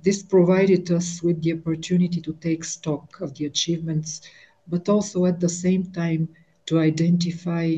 this 0.04 0.24
provided 0.24 0.92
us 0.92 1.22
with 1.24 1.42
the 1.42 1.54
opportunity 1.54 2.22
to 2.22 2.34
take 2.42 2.64
stock 2.64 3.22
of 3.22 3.34
the 3.36 3.46
achievements, 3.46 4.22
but 4.68 4.90
also 4.90 5.26
at 5.26 5.40
the 5.40 5.50
same 5.50 5.84
time 5.92 6.28
to 6.66 6.80
identify 6.80 7.76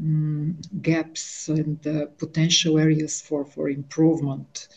um, 0.00 0.56
gaps 0.82 1.48
and 1.48 1.86
uh, 1.86 2.06
potential 2.18 2.78
areas 2.78 3.20
for, 3.20 3.44
for 3.44 3.68
improvement. 3.68 4.68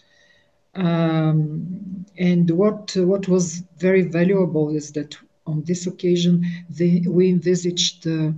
Um, 0.73 2.05
and 2.17 2.49
what 2.49 2.95
what 2.95 3.27
was 3.27 3.63
very 3.77 4.03
valuable 4.03 4.69
is 4.69 4.93
that 4.93 5.17
on 5.45 5.63
this 5.63 5.85
occasion 5.85 6.45
we 6.79 7.29
envisaged 7.29 8.07
uh, 8.07 8.31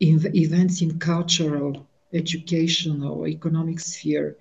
in 0.00 0.34
events 0.34 0.80
in 0.80 0.98
cultural, 0.98 1.86
educational, 2.14 3.28
economic 3.28 3.78
sphere 3.80 4.36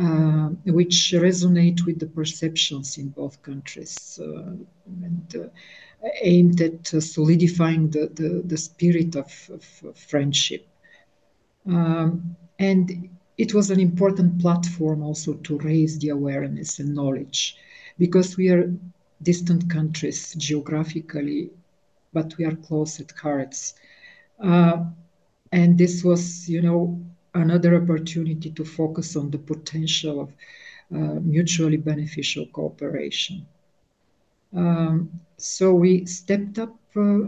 uh, 0.00 0.48
which 0.64 1.12
resonate 1.16 1.84
with 1.84 1.98
the 1.98 2.06
perceptions 2.06 2.96
in 2.96 3.08
both 3.10 3.42
countries 3.42 4.18
uh, 4.22 4.54
and 4.86 5.36
uh, 5.36 6.08
aimed 6.22 6.60
at 6.60 6.86
solidifying 6.86 7.90
the, 7.90 8.10
the, 8.14 8.42
the 8.46 8.56
spirit 8.56 9.14
of, 9.16 9.50
of 9.52 9.96
friendship. 9.96 10.66
Um, 11.66 12.36
and 12.58 13.10
it 13.38 13.54
was 13.54 13.70
an 13.70 13.80
important 13.80 14.40
platform 14.40 15.02
also 15.02 15.34
to 15.34 15.58
raise 15.58 15.98
the 15.98 16.08
awareness 16.08 16.78
and 16.78 16.94
knowledge 16.94 17.56
because 17.98 18.36
we 18.36 18.48
are 18.48 18.72
distant 19.22 19.70
countries 19.70 20.34
geographically, 20.34 21.50
but 22.12 22.36
we 22.38 22.44
are 22.44 22.56
close 22.56 22.98
at 23.00 23.12
hearts. 23.12 23.74
Uh, 24.42 24.84
and 25.52 25.78
this 25.78 26.02
was, 26.02 26.48
you 26.48 26.62
know, 26.62 27.00
another 27.34 27.76
opportunity 27.76 28.50
to 28.50 28.64
focus 28.64 29.16
on 29.16 29.30
the 29.30 29.38
potential 29.38 30.20
of 30.20 30.32
uh, 30.94 31.20
mutually 31.20 31.78
beneficial 31.78 32.46
cooperation. 32.46 33.46
Um, 34.54 35.20
so 35.38 35.72
we 35.74 36.04
stepped 36.04 36.58
up 36.58 36.76
uh, 36.94 37.20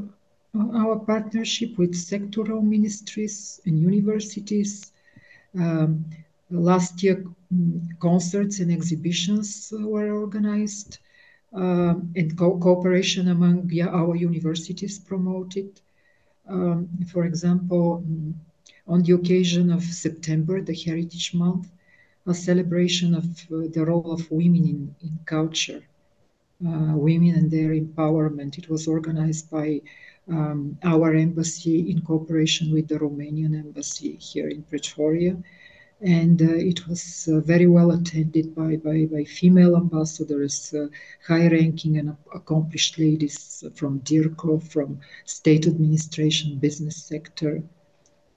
our 0.74 0.98
partnership 0.98 1.78
with 1.78 1.94
sectoral 1.94 2.62
ministries 2.62 3.60
and 3.64 3.80
universities. 3.80 4.92
Um, 5.58 6.04
last 6.50 7.02
year, 7.02 7.24
mm, 7.52 7.98
concerts 7.98 8.60
and 8.60 8.70
exhibitions 8.70 9.72
were 9.76 10.12
organized, 10.12 10.98
um, 11.54 12.12
and 12.14 12.36
co 12.36 12.58
cooperation 12.58 13.28
among 13.28 13.70
our 13.80 14.14
universities 14.14 14.98
promoted. 14.98 15.80
Um, 16.46 16.88
for 17.10 17.24
example, 17.24 18.04
mm, 18.06 18.34
on 18.86 19.02
the 19.02 19.14
occasion 19.14 19.70
of 19.70 19.82
September, 19.82 20.60
the 20.60 20.74
Heritage 20.74 21.34
Month, 21.34 21.68
a 22.26 22.34
celebration 22.34 23.14
of 23.14 23.24
uh, 23.24 23.68
the 23.72 23.84
role 23.86 24.12
of 24.12 24.30
women 24.30 24.64
in, 24.64 24.94
in 25.02 25.18
culture, 25.26 25.82
uh, 26.66 26.92
women 26.96 27.34
and 27.34 27.50
their 27.50 27.70
empowerment. 27.70 28.58
It 28.58 28.68
was 28.68 28.88
organized 28.88 29.50
by 29.50 29.80
um, 30.28 30.78
our 30.82 31.14
embassy 31.14 31.90
in 31.90 32.00
cooperation 32.00 32.72
with 32.72 32.88
the 32.88 32.98
Romanian 32.98 33.58
embassy 33.58 34.16
here 34.16 34.48
in 34.48 34.62
Pretoria. 34.62 35.36
And 36.00 36.40
uh, 36.42 36.54
it 36.54 36.86
was 36.86 37.28
uh, 37.32 37.40
very 37.40 37.66
well 37.66 37.92
attended 37.92 38.54
by, 38.54 38.76
by, 38.76 39.06
by 39.06 39.24
female 39.24 39.76
ambassadors, 39.76 40.74
uh, 40.74 40.88
high 41.26 41.48
ranking 41.48 41.98
and 41.98 42.16
accomplished 42.34 42.98
ladies 42.98 43.64
from 43.74 44.00
DIRCO, 44.00 44.58
from 44.62 45.00
state 45.24 45.66
administration, 45.66 46.58
business 46.58 46.96
sector, 46.96 47.62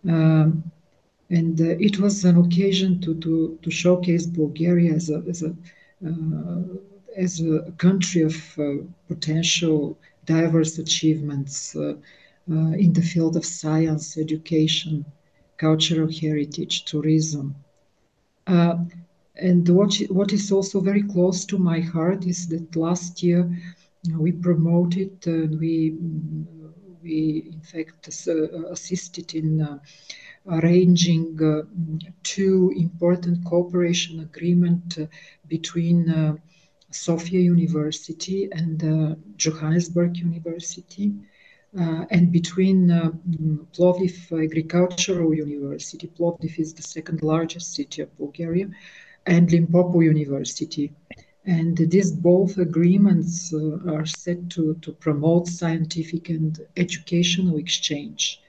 um, 0.08 0.64
and 1.30 1.60
uh, 1.60 1.76
it 1.80 2.00
was 2.00 2.24
an 2.24 2.38
occasion 2.38 3.02
to, 3.02 3.16
to, 3.16 3.60
to 3.62 3.70
showcase 3.70 4.26
Bulgaria 4.26 4.94
as 4.94 5.10
a, 5.10 5.24
as 5.28 5.44
a, 5.44 5.54
uh, 6.06 6.62
as 7.18 7.42
a 7.42 7.72
country 7.78 8.22
of 8.22 8.36
uh, 8.58 8.76
potential 9.08 9.98
diverse 10.26 10.78
achievements 10.78 11.76
uh, 11.76 11.96
uh, 12.50 12.72
in 12.78 12.94
the 12.94 13.02
field 13.02 13.36
of 13.36 13.46
science, 13.46 14.18
education, 14.18 15.04
cultural 15.58 16.10
heritage, 16.10 16.86
tourism. 16.86 17.56
Uh, 18.46 18.76
and 19.36 19.68
what, 19.70 19.96
what 20.10 20.32
is 20.32 20.52
also 20.52 20.80
very 20.80 21.04
close 21.04 21.46
to 21.46 21.58
my 21.58 21.80
heart 21.80 22.26
is 22.26 22.48
that 22.48 22.76
last 22.76 23.22
year 23.22 23.50
we 24.18 24.32
promoted 24.32 25.12
and 25.26 25.60
we 25.60 25.98
we 27.04 27.50
in 27.54 27.62
fact 27.62 28.08
uh, 28.28 28.70
assisted 28.70 29.34
in 29.36 29.62
uh, 29.62 29.80
arranging 30.50 31.38
uh, 31.44 31.64
two 32.24 32.74
important 32.76 33.44
cooperation 33.46 34.20
agreement 34.22 34.98
between 35.48 36.40
Sofia 36.90 37.40
University 37.40 38.50
and 38.52 39.18
Johannesburg 39.38 40.18
University. 40.18 41.14
Uh, 41.78 42.06
and 42.12 42.32
between 42.32 42.90
uh, 42.90 43.12
Plovdiv 43.76 44.32
Agricultural 44.32 45.34
University, 45.34 46.08
Plovdiv 46.08 46.58
is 46.58 46.74
the 46.74 46.82
second 46.82 47.22
largest 47.22 47.76
city 47.76 48.02
of 48.02 48.18
Bulgaria, 48.18 48.70
and 49.26 49.52
Limpopo 49.52 50.00
University. 50.00 50.94
And 51.48 51.78
these 51.78 52.12
both 52.12 52.58
agreements 52.58 53.54
uh, 53.54 53.80
are 53.90 54.06
set 54.06 54.50
to, 54.52 54.76
to 54.82 54.92
promote 54.92 55.48
scientific 55.48 56.28
and 56.30 56.60
educational 56.76 57.58
exchange 57.58 58.42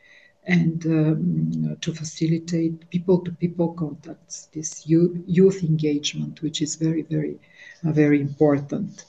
and 0.42 0.84
um, 0.86 1.76
to 1.80 1.94
facilitate 1.94 2.90
people 2.90 3.18
to 3.20 3.30
people 3.30 3.72
contacts, 3.74 4.48
this 4.52 4.84
youth, 4.84 5.16
youth, 5.26 5.62
engagement, 5.62 6.42
which 6.42 6.60
is 6.60 6.74
very, 6.74 7.02
very, 7.02 7.38
uh, 7.86 7.92
very 7.92 8.20
important. 8.20 9.04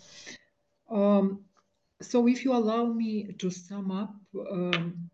Um, 0.91 1.39
so, 1.99 2.27
if 2.27 2.45
you 2.45 2.53
allow 2.53 2.85
me 2.85 3.33
to 3.39 3.49
sum 3.49 3.89
up, 3.91 4.13
um, 4.51 5.09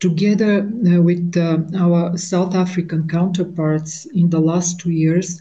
together 0.00 0.60
uh, 0.60 1.00
with 1.00 1.36
uh, 1.36 1.58
our 1.78 2.16
South 2.16 2.54
African 2.54 3.08
counterparts 3.08 4.06
in 4.06 4.28
the 4.28 4.40
last 4.40 4.80
two 4.80 4.90
years, 4.90 5.40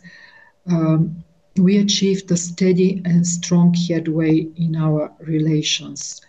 um, 0.67 1.23
we 1.59 1.77
achieved 1.77 2.31
a 2.31 2.37
steady 2.37 3.01
and 3.05 3.25
strong 3.25 3.73
headway 3.73 4.47
in 4.55 4.75
our 4.75 5.11
relations. 5.19 6.21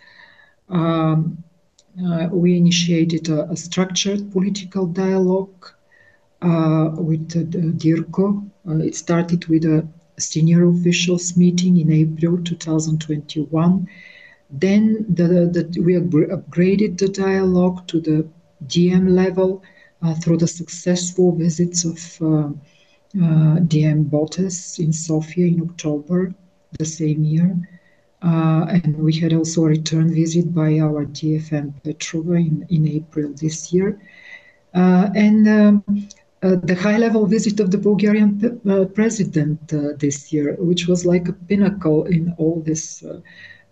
Um, 0.69 1.43
uh, 2.05 2.27
we 2.31 2.57
initiated 2.57 3.29
a, 3.29 3.49
a, 3.51 3.57
structured 3.57 4.31
political 4.31 4.85
dialogue 4.85 5.69
uh, 6.41 6.91
with 6.95 7.35
uh, 7.35 7.43
DIRCO. 7.77 8.49
Uh, 8.67 8.77
it 8.77 8.95
started 8.95 9.45
with 9.47 9.65
a 9.65 9.85
senior 10.17 10.69
officials 10.69 11.35
meeting 11.35 11.77
in 11.77 11.91
April 11.91 12.41
2021. 12.43 13.89
Then 14.49 15.05
the, 15.09 15.23
the, 15.51 15.81
we 15.81 15.93
upgraded 15.95 16.97
the 16.97 17.09
dialogue 17.09 17.87
to 17.87 17.99
the 17.99 18.27
DM 18.67 19.09
level 19.09 19.63
uh, 20.01 20.13
through 20.15 20.37
the 20.37 20.47
successful 20.47 21.35
visits 21.35 21.83
of 21.83 21.99
uh, 23.15 23.59
DM 23.59 24.09
Botes 24.09 24.79
in 24.79 24.93
Sofia 24.93 25.47
in 25.47 25.61
October 25.61 26.33
the 26.77 26.85
same 26.85 27.23
year. 27.23 27.57
Uh, 28.21 28.65
and 28.69 28.95
we 28.97 29.13
had 29.13 29.33
also 29.33 29.65
a 29.65 29.69
return 29.69 30.13
visit 30.13 30.53
by 30.53 30.79
our 30.79 31.05
DFM 31.05 31.73
Petrova 31.83 32.37
in, 32.37 32.65
in 32.69 32.87
April 32.87 33.33
this 33.33 33.73
year. 33.73 33.99
Uh, 34.73 35.09
and 35.15 35.47
um, 35.47 35.83
uh, 36.43 36.55
the 36.63 36.75
high 36.75 36.97
level 36.97 37.25
visit 37.25 37.59
of 37.59 37.71
the 37.71 37.77
Bulgarian 37.77 38.61
uh, 38.69 38.85
president 38.85 39.73
uh, 39.73 39.93
this 39.97 40.31
year, 40.31 40.55
which 40.59 40.87
was 40.87 41.05
like 41.05 41.27
a 41.27 41.33
pinnacle 41.33 42.05
in 42.05 42.33
all 42.37 42.61
this, 42.61 43.03
uh, 43.03 43.19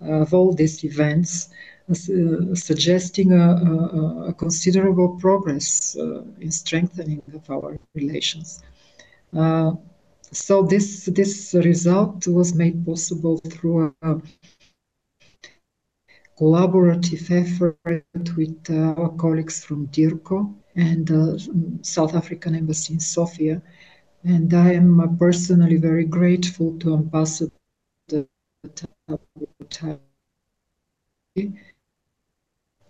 of 0.01 0.33
all 0.33 0.51
these 0.53 0.83
events, 0.83 1.49
suggesting 1.91 3.33
a, 3.33 3.47
a, 3.49 4.25
a, 4.29 4.33
considerable 4.33 5.17
progress 5.19 5.95
in 6.39 6.51
strengthening 6.51 7.19
of 7.33 7.49
our 7.49 7.79
relations. 7.95 8.61
So 10.31 10.63
this 10.63 11.05
this 11.05 11.53
result 11.53 12.27
was 12.27 12.53
made 12.53 12.85
possible 12.85 13.37
through 13.37 13.93
a 14.01 14.21
collaborative 16.39 17.29
effort 17.31 17.77
with 18.37 18.69
our 18.69 19.09
colleagues 19.17 19.63
from 19.63 19.87
DIRCO 19.87 20.55
and 20.75 21.07
the 21.07 21.79
South 21.81 22.15
African 22.15 22.55
Embassy 22.55 22.93
in 22.93 22.99
Sofia. 22.99 23.61
And 24.23 24.53
I 24.53 24.73
am 24.73 25.17
personally 25.17 25.77
very 25.77 26.05
grateful 26.05 26.77
to 26.79 26.93
Ambassador 26.93 27.51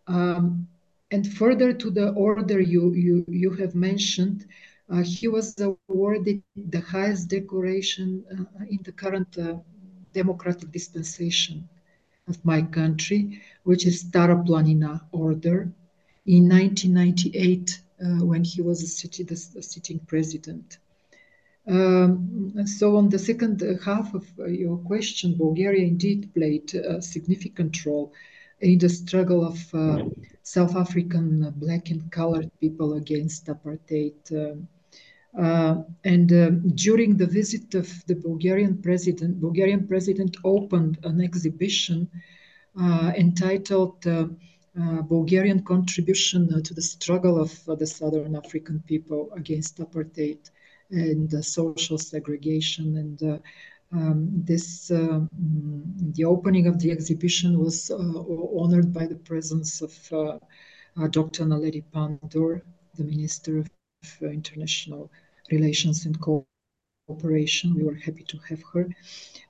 Um, 0.06 0.68
and 1.12 1.26
further 1.26 1.74
to 1.74 1.90
the 1.90 2.12
order 2.12 2.60
you, 2.60 2.94
you, 2.94 3.26
you 3.30 3.52
have 3.54 3.74
mentioned, 3.74 4.46
uh, 4.92 5.02
he 5.04 5.28
was 5.28 5.56
awarded 5.90 6.44
the 6.56 6.82
highest 6.82 7.30
decoration 7.30 8.24
uh, 8.32 8.66
in 8.70 8.80
the 8.84 8.92
current 8.92 9.36
democratic 10.14 10.72
dispensation 10.72 11.68
of 12.28 12.44
my 12.46 12.62
country, 12.62 13.42
which 13.64 13.86
is 13.86 14.04
Stara 14.04 14.38
Planina 14.46 15.02
Order. 15.12 15.72
In 16.26 16.48
1998, 16.48 17.70
uh, 17.72 17.87
when 18.00 18.44
he 18.44 18.62
was 18.62 18.84
a, 18.84 18.88
city, 18.88 19.24
the, 19.24 19.36
the 19.54 19.64
sitting 19.64 20.00
president. 20.00 20.78
Um, 21.68 22.66
so 22.66 22.96
on 22.96 23.10
the 23.10 23.20
second 23.20 23.62
half 23.84 24.14
of 24.14 24.26
uh, 24.40 24.46
your 24.46 24.78
question, 24.78 25.36
Bulgaria 25.36 25.86
indeed 25.86 26.34
played 26.34 26.74
a 26.74 27.02
significant 27.02 27.86
role 27.86 28.14
in 28.62 28.80
the 28.80 28.90
struggle 28.90 29.46
of 29.46 29.76
uh, 29.76 30.06
South 30.44 30.76
African 30.76 31.54
black 31.58 31.90
and 31.90 32.10
colored 32.10 32.50
people 32.62 32.94
against 32.94 33.48
apartheid. 33.48 34.16
Um, 34.32 34.68
uh, 35.38 35.84
and 36.06 36.32
uh, 36.32 36.50
during 36.74 37.18
the 37.18 37.28
visit 37.28 37.76
of 37.76 37.88
the 38.08 38.16
Bulgarian 38.16 38.82
president, 38.82 39.42
Bulgarian 39.42 39.88
president 39.88 40.38
opened 40.46 41.00
an 41.04 41.22
exhibition 41.22 42.10
uh, 42.80 43.12
entitled 43.16 44.08
uh, 44.08 44.28
Bulgarian 44.78 45.64
contribution 45.64 46.54
uh, 46.54 46.62
to 46.62 46.74
the 46.74 46.82
struggle 46.82 47.42
of 47.42 47.52
uh, 47.68 47.76
the 47.76 47.88
Southern 47.88 48.36
African 48.36 48.80
people 48.86 49.32
against 49.36 49.80
apartheid 49.80 50.52
and 50.92 51.44
social 51.44 51.98
segregation. 51.98 52.98
And 52.98 53.42
um, 53.92 54.30
this, 54.32 54.92
um, 54.92 55.30
the 56.14 56.26
opening 56.26 56.68
of 56.68 56.80
the 56.80 56.92
exhibition 56.92 57.60
was 57.60 57.90
honored 57.92 58.94
by 58.94 59.08
the 59.08 59.16
presence 59.16 59.82
of 59.82 59.92
Dr. 61.12 61.46
Naledi 61.46 61.84
Pandor, 61.94 62.62
the 62.96 63.04
Minister 63.04 63.58
of 63.60 63.68
International 64.22 65.12
Relations 65.52 66.06
and 66.06 66.18
Cooperation. 67.08 67.76
We 67.76 67.84
were 67.84 67.96
happy 67.96 68.24
to 68.24 68.38
have 68.50 68.62
her. 68.74 68.90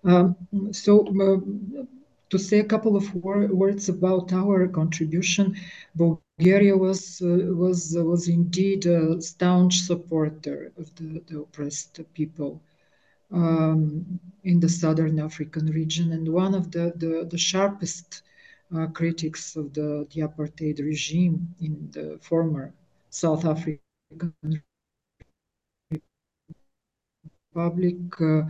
Um, 0.04 0.36
so, 0.72 1.06
uh, 1.08 1.84
to 2.30 2.38
say 2.38 2.60
a 2.60 2.66
couple 2.66 2.96
of 2.96 3.14
wor 3.16 3.48
words 3.48 3.90
about 3.90 4.34
our 4.34 4.68
contribution, 4.68 5.56
Bulgaria 5.96 6.76
was 6.76 7.22
uh, 7.22 7.54
was 7.64 7.96
uh, 7.96 8.04
was 8.04 8.28
indeed 8.28 8.86
a 8.86 9.22
staunch 9.22 9.82
supporter 9.82 10.72
of 10.78 10.94
the, 10.96 11.22
the 11.28 11.40
oppressed 11.40 12.00
people 12.14 12.62
um, 13.32 14.20
in 14.44 14.60
the 14.60 14.70
southern 14.70 15.20
African 15.20 15.68
region, 15.68 16.14
and 16.14 16.28
one 16.28 16.54
of 16.54 16.72
the 16.72 16.94
the, 16.98 17.28
the 17.30 17.38
sharpest 17.38 18.24
uh, 18.76 18.88
critics 18.88 19.56
of 19.56 19.74
the, 19.74 20.06
the 20.12 20.22
apartheid 20.22 20.80
regime 20.80 21.56
in 21.62 21.90
the 21.92 22.20
former 22.22 22.74
South 23.10 23.46
African 23.46 24.62
Republic. 27.54 28.22
Uh, 28.22 28.44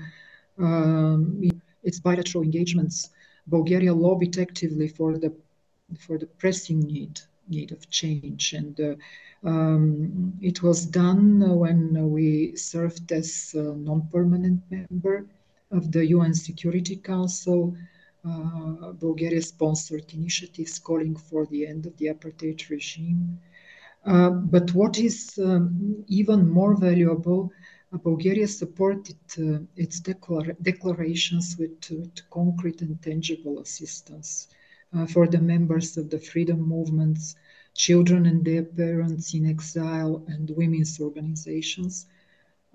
um, 0.59 1.39
its 1.83 1.99
bilateral 1.99 2.43
engagements 2.43 3.11
Bulgaria 3.47 3.93
lobbied 3.93 4.37
actively 4.37 4.87
for 4.87 5.17
the 5.17 5.33
for 5.99 6.17
the 6.17 6.27
pressing 6.41 6.79
need 6.81 7.19
need 7.49 7.71
of 7.71 7.89
change, 7.89 8.53
and 8.53 8.79
uh, 8.79 8.95
um, 9.47 10.33
it 10.41 10.61
was 10.61 10.85
done 10.85 11.57
when 11.57 12.11
we 12.11 12.55
served 12.55 13.11
as 13.11 13.53
a 13.55 13.63
non-permanent 13.87 14.61
member 14.69 15.25
of 15.71 15.91
the 15.91 16.05
UN 16.07 16.33
Security 16.33 16.97
Council. 16.97 17.75
Uh, 18.25 18.91
Bulgaria 18.91 19.41
sponsored 19.41 20.13
initiatives 20.13 20.79
calling 20.79 21.15
for 21.15 21.45
the 21.45 21.65
end 21.65 21.85
of 21.85 21.95
the 21.97 22.07
apartheid 22.07 22.69
regime. 22.69 23.39
Uh, 24.05 24.29
but 24.29 24.73
what 24.73 24.97
is 24.97 25.39
um, 25.41 26.03
even 26.07 26.49
more 26.49 26.75
valuable 26.75 27.51
Bulgaria 27.91 28.47
supported 28.47 29.17
uh, 29.37 29.59
its 29.77 30.01
declara 30.01 30.55
declarations 30.61 31.55
with, 31.57 31.89
with, 31.89 32.29
concrete 32.29 32.81
and 32.81 33.01
tangible 33.01 33.59
assistance 33.59 34.49
uh, 34.93 35.05
for 35.05 35.25
the 35.27 35.39
members 35.39 35.97
of 35.97 36.09
the 36.09 36.19
freedom 36.19 36.61
movements, 36.61 37.35
children 37.73 38.25
and 38.25 38.43
their 38.43 38.63
parents 38.63 39.33
in 39.33 39.45
exile, 39.45 40.23
and 40.27 40.49
women's 40.51 40.99
organizations. 40.99 42.07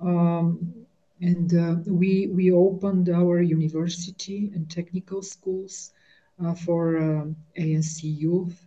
Um, 0.00 0.86
and 1.20 1.54
uh, 1.54 1.76
we, 1.86 2.28
we 2.28 2.50
opened 2.50 3.08
our 3.10 3.42
university 3.42 4.50
and 4.54 4.70
technical 4.70 5.22
schools 5.22 5.92
uh, 6.42 6.54
for 6.54 6.96
um, 6.98 7.36
ANC 7.56 8.00
youth. 8.02 8.66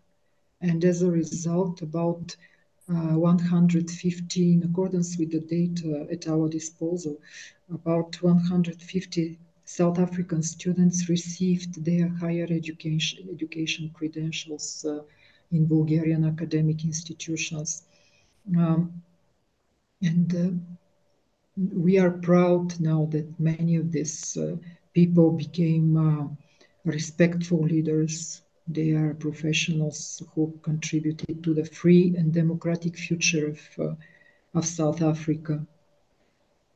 And 0.61 0.85
as 0.85 1.01
a 1.01 1.11
result, 1.11 1.81
about 1.81 2.35
uh, 2.37 2.54
150 2.87 4.53
in 4.53 4.63
accordance 4.63 5.17
with 5.17 5.31
the 5.31 5.39
data 5.39 6.07
at 6.11 6.27
our 6.27 6.47
disposal, 6.47 7.17
about 7.71 8.21
150 8.21 9.39
South 9.65 9.97
African 9.97 10.43
students 10.43 11.09
received 11.09 11.83
their 11.83 12.07
higher 12.07 12.47
education, 12.49 13.27
education 13.31 13.89
credentials 13.93 14.85
uh, 14.85 14.99
in 15.51 15.65
Bulgarian 15.65 16.23
academic 16.25 16.85
institutions. 16.85 17.83
Um, 18.55 19.01
and 20.03 20.35
uh, 20.35 20.51
we 21.73 21.97
are 21.97 22.11
proud 22.11 22.79
now 22.79 23.05
that 23.11 23.39
many 23.39 23.75
of 23.77 23.91
these 23.91 24.37
uh, 24.37 24.55
people 24.93 25.31
became 25.31 25.97
uh, 25.97 26.27
respectful 26.83 27.63
leaders. 27.63 28.41
They 28.67 28.91
are 28.91 29.13
professionals 29.13 30.23
who 30.33 30.57
contributed 30.63 31.43
to 31.43 31.53
the 31.53 31.65
free 31.65 32.15
and 32.17 32.33
democratic 32.33 32.97
future 32.97 33.47
of, 33.49 33.59
uh, 33.79 33.95
of 34.55 34.65
South 34.65 35.01
Africa. 35.01 35.65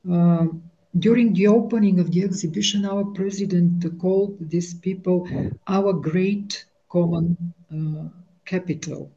Um, 0.08 0.64
during 0.98 1.34
the 1.34 1.48
opening 1.48 2.00
of 2.00 2.12
the 2.12 2.24
exhibition, 2.24 2.86
our 2.86 3.06
president 3.06 3.86
called 4.00 4.38
these 4.40 4.74
people 4.74 5.28
our 5.68 5.94
great 5.94 6.66
common 6.90 7.54
uh, 7.72 8.10
capital. 8.46 9.12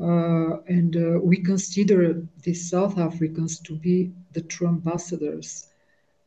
Uh, 0.00 0.60
and 0.66 0.96
uh, 0.96 1.18
we 1.22 1.36
consider 1.38 2.26
these 2.42 2.70
South 2.70 2.98
Africans 2.98 3.60
to 3.60 3.74
be 3.76 4.12
the 4.32 4.40
true 4.40 4.68
ambassadors, 4.68 5.66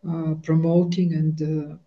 uh, 0.08 0.36
promoting 0.44 1.14
and 1.14 1.80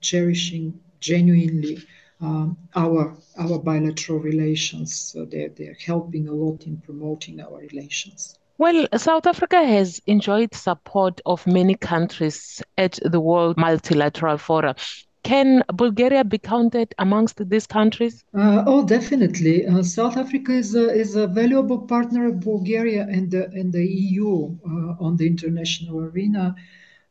cherishing 0.00 0.80
genuinely 1.00 1.78
um, 2.20 2.56
our 2.74 3.16
our 3.38 3.58
bilateral 3.58 4.18
relations. 4.18 5.16
they're, 5.30 5.48
they're 5.48 5.76
helping 5.84 6.28
a 6.28 6.32
lot 6.32 6.66
in 6.66 6.76
promoting 6.78 7.40
our 7.40 7.58
relations. 7.58 8.38
Well, 8.58 8.86
South 8.96 9.26
Africa 9.26 9.64
has 9.64 10.02
enjoyed 10.06 10.54
support 10.54 11.22
of 11.24 11.46
many 11.46 11.76
countries 11.76 12.62
at 12.76 12.98
the 13.02 13.18
World 13.18 13.56
Multilateral 13.56 14.36
Forum. 14.36 14.74
Can 15.22 15.62
Bulgaria 15.72 16.24
be 16.24 16.38
counted 16.38 16.94
amongst 16.98 17.48
these 17.48 17.66
countries? 17.66 18.24
Uh, 18.34 18.64
oh, 18.66 18.86
definitely. 18.86 19.66
Uh, 19.66 19.82
South 19.82 20.16
Africa 20.16 20.52
is 20.52 20.74
a, 20.74 20.90
is 20.92 21.16
a 21.16 21.26
valuable 21.26 21.78
partner 21.78 22.26
of 22.28 22.40
Bulgaria 22.40 23.06
and 23.08 23.30
the, 23.30 23.46
and 23.46 23.72
the 23.72 23.86
EU 23.86 24.56
uh, 24.66 25.04
on 25.04 25.16
the 25.16 25.26
international 25.26 26.00
arena. 26.00 26.54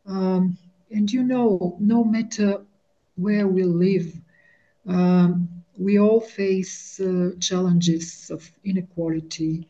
Um, 0.06 0.58
and 0.92 1.12
you 1.12 1.24
know, 1.24 1.78
no 1.80 2.04
matter 2.04 2.62
where 3.16 3.48
we 3.48 3.64
live, 3.64 4.14
um, 4.88 5.48
we 5.78 6.00
all 6.00 6.20
face 6.20 7.00
uh, 7.00 7.32
challenges 7.40 8.30
of 8.30 8.52
inequality, 8.64 9.68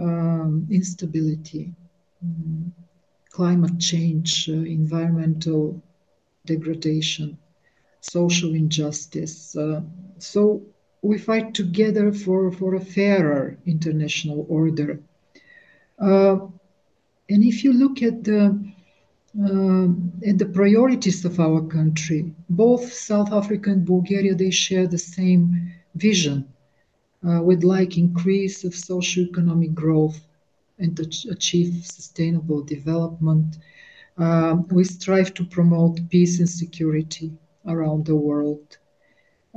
um, 0.00 0.66
instability, 0.70 1.72
um, 2.22 2.72
climate 3.30 3.78
change, 3.78 4.48
uh, 4.48 4.52
environmental 4.52 5.80
degradation, 6.46 7.36
social 8.00 8.54
injustice. 8.54 9.56
Uh, 9.56 9.80
so 10.18 10.62
we 11.02 11.18
fight 11.18 11.54
together 11.54 12.12
for, 12.12 12.50
for 12.52 12.74
a 12.74 12.80
fairer 12.80 13.56
international 13.66 14.46
order. 14.48 14.98
Uh, 15.98 16.36
and 17.28 17.42
if 17.44 17.64
you 17.64 17.72
look 17.72 18.02
at 18.02 18.24
the 18.24 18.58
at 19.34 20.38
the 20.38 20.50
priorities 20.52 21.24
of 21.24 21.38
our 21.38 21.62
country, 21.66 22.34
both 22.48 22.92
South 22.92 23.32
Africa 23.32 23.70
and 23.70 23.84
Bulgaria 23.84 24.34
they 24.34 24.50
share 24.50 24.86
the 24.86 24.98
same 24.98 25.72
vision 25.94 26.46
uh, 27.26 27.40
would 27.42 27.64
like 27.64 27.98
increase 27.98 28.64
of 28.64 28.74
socio-economic 28.74 29.74
growth 29.74 30.20
and 30.78 30.98
achieve 31.30 31.84
sustainable 31.84 32.62
development. 32.62 33.58
Uh, 34.16 34.56
we 34.70 34.84
strive 34.84 35.34
to 35.34 35.44
promote 35.44 36.08
peace 36.08 36.38
and 36.38 36.48
security 36.48 37.32
around 37.66 38.06
the 38.06 38.16
world. 38.16 38.78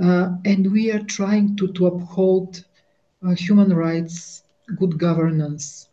Uh, 0.02 0.36
and 0.46 0.72
we 0.72 0.92
are 0.92 1.04
trying 1.04 1.56
to, 1.56 1.72
to 1.74 1.88
uphold 1.88 2.64
uh, 3.26 3.32
human 3.32 3.74
rights, 3.74 4.44
good 4.78 4.98
governance. 4.98 5.88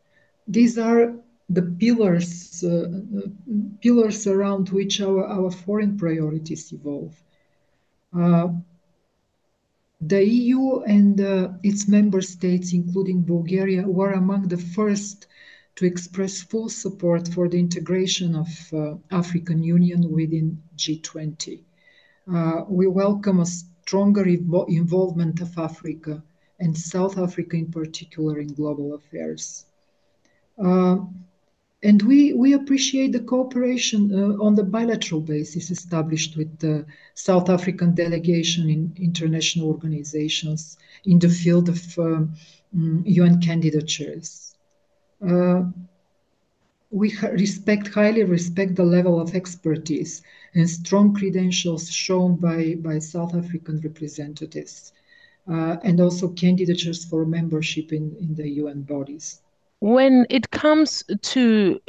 These 0.48 0.78
are 0.78 1.14
the 1.50 1.62
pillars, 1.62 2.62
uh, 2.64 2.86
uh, 3.18 3.28
pillars 3.80 4.26
around 4.26 4.68
which 4.70 5.00
our, 5.00 5.26
our 5.26 5.50
foreign 5.50 5.98
priorities 5.98 6.72
evolve. 6.72 7.20
The 10.02 10.24
EU 10.24 10.80
and 10.80 11.20
uh, 11.20 11.48
its 11.62 11.86
member 11.86 12.22
states, 12.22 12.72
including 12.72 13.20
Bulgaria, 13.22 13.82
were 13.86 14.12
among 14.12 14.48
the 14.48 14.56
first 14.56 15.26
to 15.76 15.84
express 15.84 16.40
full 16.40 16.70
support 16.70 17.28
for 17.28 17.48
the 17.48 17.58
integration 17.58 18.34
of 18.34 18.48
uh, 18.72 18.94
African 19.10 19.62
Union 19.62 20.10
within 20.10 20.62
G20. 20.76 21.60
Uh, 22.32 22.64
we 22.68 22.86
welcome 22.86 23.40
a 23.40 23.46
stronger 23.46 24.24
evo- 24.24 24.68
involvement 24.68 25.40
of 25.42 25.58
Africa 25.58 26.22
and 26.60 26.76
South 26.76 27.18
Africa 27.18 27.56
in 27.56 27.70
particular 27.70 28.38
in 28.38 28.54
global 28.54 28.94
affairs. 28.94 29.66
And 31.82 32.02
we, 32.02 32.34
we 32.34 32.52
appreciate 32.52 33.12
the 33.12 33.20
cooperation 33.20 34.12
uh, 34.12 34.42
on 34.44 34.54
the 34.54 34.64
bilateral 34.64 35.22
basis 35.22 35.70
established 35.70 36.36
with 36.36 36.58
the 36.58 36.84
South 37.14 37.48
African 37.48 37.94
delegation 37.94 38.68
in 38.68 38.92
international 38.98 39.68
organizations 39.68 40.76
in 41.06 41.18
the 41.18 41.30
field 41.30 41.70
of 41.70 41.98
um, 41.98 42.34
UN 42.72 43.40
candidatures. 43.40 44.54
Uh, 45.26 45.62
we 46.90 47.16
respect, 47.18 47.88
highly 47.88 48.24
respect 48.24 48.74
the 48.74 48.84
level 48.84 49.18
of 49.18 49.34
expertise 49.34 50.22
and 50.54 50.68
strong 50.68 51.14
credentials 51.14 51.90
shown 51.90 52.36
by, 52.36 52.74
by 52.74 52.98
South 52.98 53.34
African 53.34 53.80
representatives, 53.80 54.92
uh, 55.48 55.76
and 55.82 56.00
also 56.00 56.28
candidatures 56.28 57.04
for 57.04 57.24
membership 57.24 57.92
in, 57.92 58.16
in 58.20 58.34
the 58.34 58.48
UN 58.48 58.82
bodies. 58.82 59.40
When 59.80 60.26
it 60.30 60.50
comes 60.50 61.02
to 61.22 61.80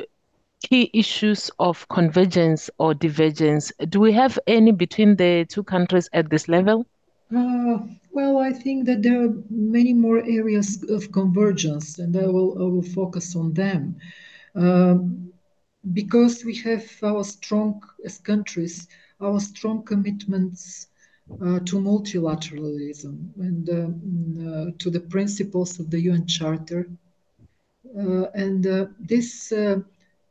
key 0.63 0.89
issues 0.93 1.51
of 1.60 1.88
convergence 1.89 2.69
or 2.77 2.93
divergence, 2.93 3.71
do 3.89 3.99
we 3.99 4.13
have 4.13 4.39
any 4.47 4.71
between 4.71 5.15
the 5.15 5.45
two 5.49 5.63
countries 5.63 6.10
at 6.13 6.30
this 6.30 6.47
level? 6.47 6.86
Uh, 7.36 7.80
well, 8.12 8.38
I 8.38 8.51
think 8.51 8.86
that 8.86 9.04
there 9.04 9.23
are 9.23 9.34
many 9.49 9.93
more 9.93 10.19
areas 10.19 10.84
of 10.89 11.12
convergence, 11.12 11.99
and 11.99 12.15
I 12.15 12.27
will, 12.27 12.58
I 12.60 12.63
will 12.63 12.82
focus 12.82 13.36
on 13.36 13.54
them. 13.54 13.95
Um, 14.56 15.32
because 15.93 16.45
we 16.45 16.56
have 16.58 16.86
our 17.04 17.23
strong, 17.23 17.82
as 18.06 18.19
countries, 18.19 18.88
our 19.19 19.39
strong 19.39 19.84
commitments 19.84 20.88
uh, 21.41 21.60
to 21.60 21.77
multilateralism 21.77 23.17
and 23.38 23.69
um, 23.69 23.93
uh, 24.47 24.71
to 24.80 24.89
the 24.89 24.99
principles 24.99 25.80
of 25.80 25.89
the 25.89 26.01
UN 26.01 26.27
Charter 26.27 26.88
Uh, 27.97 28.25
and 28.34 28.67
uh, 28.67 28.86
this 28.99 29.51
uh, 29.51 29.77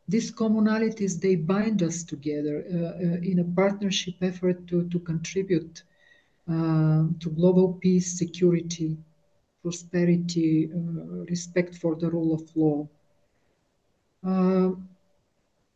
these 0.08 0.32
commonalities 0.32 1.20
they 1.20 1.36
bind 1.36 1.82
us 1.82 2.02
together 2.02 2.64
uh, 2.72 2.76
uh, 2.76 3.18
in 3.22 3.38
a 3.40 3.44
partnership 3.54 4.14
effort 4.22 4.66
to, 4.66 4.88
to 4.88 4.98
contribute 5.00 5.82
to 6.48 7.30
global 7.36 7.74
peace, 7.74 8.18
security, 8.18 8.96
prosperity, 9.62 10.68
respect 11.28 11.76
for 11.76 11.94
the 11.94 12.10
rule 12.10 12.34
of 12.34 12.42
law. 12.56 12.88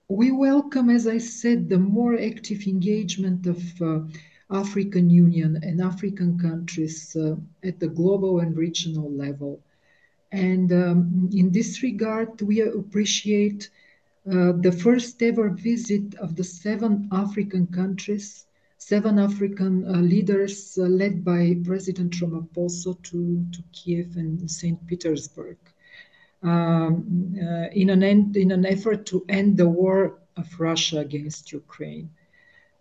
we 0.09 0.33
welcome, 0.33 0.91
as 0.91 1.07
I 1.07 1.19
said, 1.19 1.69
the 1.69 1.79
more 1.79 2.19
active 2.19 2.67
engagement 2.67 3.47
of 3.47 3.63
African 4.51 5.11
Union 5.11 5.59
and 5.63 5.81
African 5.81 6.39
countries 6.39 7.17
uh, 7.17 7.37
at 7.65 7.81
the 7.81 7.89
global 7.89 8.41
and 8.41 8.57
regional 8.57 9.11
level. 9.11 9.64
And 10.35 10.73
um, 10.73 11.31
in 11.33 11.53
this 11.53 11.81
regard, 11.85 12.43
we 12.43 12.61
appreciate 12.61 13.71
uh, 14.29 14.51
the 14.59 14.73
first 14.73 15.23
ever 15.23 15.49
visit 15.51 16.17
of 16.17 16.35
the 16.35 16.43
seven 16.43 17.09
African 17.13 17.69
countries, 17.69 18.47
seven 18.79 19.21
African 19.21 19.87
uh, 19.87 20.01
leaders 20.01 20.77
uh, 20.77 20.87
led 20.87 21.25
by 21.25 21.55
President 21.65 22.15
Ramaphosa 22.15 23.01
to, 23.05 23.47
to 23.53 23.63
Kiev 23.71 24.17
and 24.17 24.51
St. 24.51 24.85
Petersburg 24.89 25.57
um, 26.43 27.37
uh, 27.41 27.69
in, 27.71 27.91
an 27.91 28.03
end, 28.03 28.37
in 28.37 28.51
an 28.51 28.67
effort 28.67 29.07
to 29.07 29.25
end 29.29 29.57
the 29.57 29.69
war 29.69 30.19
of 30.37 30.49
Russia 30.59 30.99
against 30.99 31.53
Ukraine. 31.53 32.11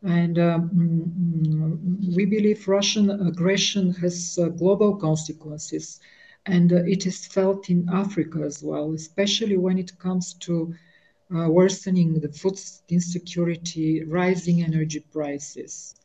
And 0.01 0.39
um, 0.39 0.71
mm, 0.73 2.15
we 2.15 2.25
believe 2.25 2.67
Russian 2.67 3.11
aggression 3.11 3.93
has 4.01 4.39
uh, 4.41 4.49
global 4.49 4.95
consequences 4.95 5.99
and 6.45 6.73
uh, 6.73 6.83
it 6.85 7.05
is 7.05 7.25
felt 7.25 7.69
in 7.69 7.87
Africa 7.91 8.41
as 8.41 8.61
well, 8.61 8.93
especially 8.93 9.57
when 9.57 9.77
it 9.77 9.97
comes 9.97 10.33
to 10.33 10.73
uh, 11.35 11.49
worsening 11.49 12.19
the 12.19 12.29
food 12.29 12.59
insecurity, 12.89 14.03
rising 14.03 14.63
energy 14.63 14.99
prices. 15.11 15.95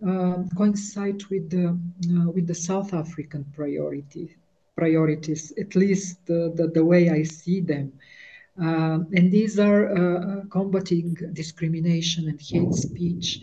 uh, 0.05 0.43
coincide 0.57 1.23
with 1.25 1.49
the 1.49 1.67
uh, 1.69 2.29
with 2.31 2.47
the 2.47 2.55
South 2.55 2.93
African 2.93 3.45
priority 3.55 4.35
priorities, 4.75 5.53
at 5.57 5.75
least 5.75 6.25
the, 6.25 6.51
the, 6.55 6.67
the 6.67 6.83
way 6.83 7.09
I 7.09 7.23
see 7.23 7.61
them. 7.61 7.93
Uh, 8.61 8.99
and 9.13 9.31
these 9.31 9.57
are 9.59 9.91
uh, 9.91 10.41
combating 10.49 11.15
discrimination 11.33 12.27
and 12.27 12.39
hate 12.41 12.73
speech, 12.73 13.41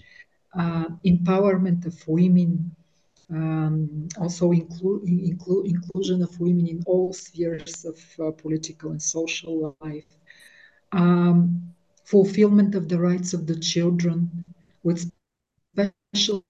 empowerment 1.05 1.87
of 1.87 1.97
women, 2.07 2.71
um, 3.31 4.09
also 4.21 4.53
inclu- 4.53 5.03
inclu- 5.05 5.67
inclusion 5.67 6.23
of 6.23 6.39
women 6.41 6.67
in 6.67 6.83
all 6.87 7.13
spheres 7.13 7.85
of 7.85 7.99
uh, 8.21 8.31
political 8.33 8.91
and 8.91 9.03
social 9.03 9.75
life, 9.81 10.05
um, 10.93 11.63
fulfillment 12.05 12.75
of 12.75 12.89
the 12.89 12.99
rights 12.99 13.33
of 13.33 13.47
the 13.47 13.59
children 13.59 14.45
with 14.83 15.11
special 15.75 16.45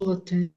attention 0.00 0.52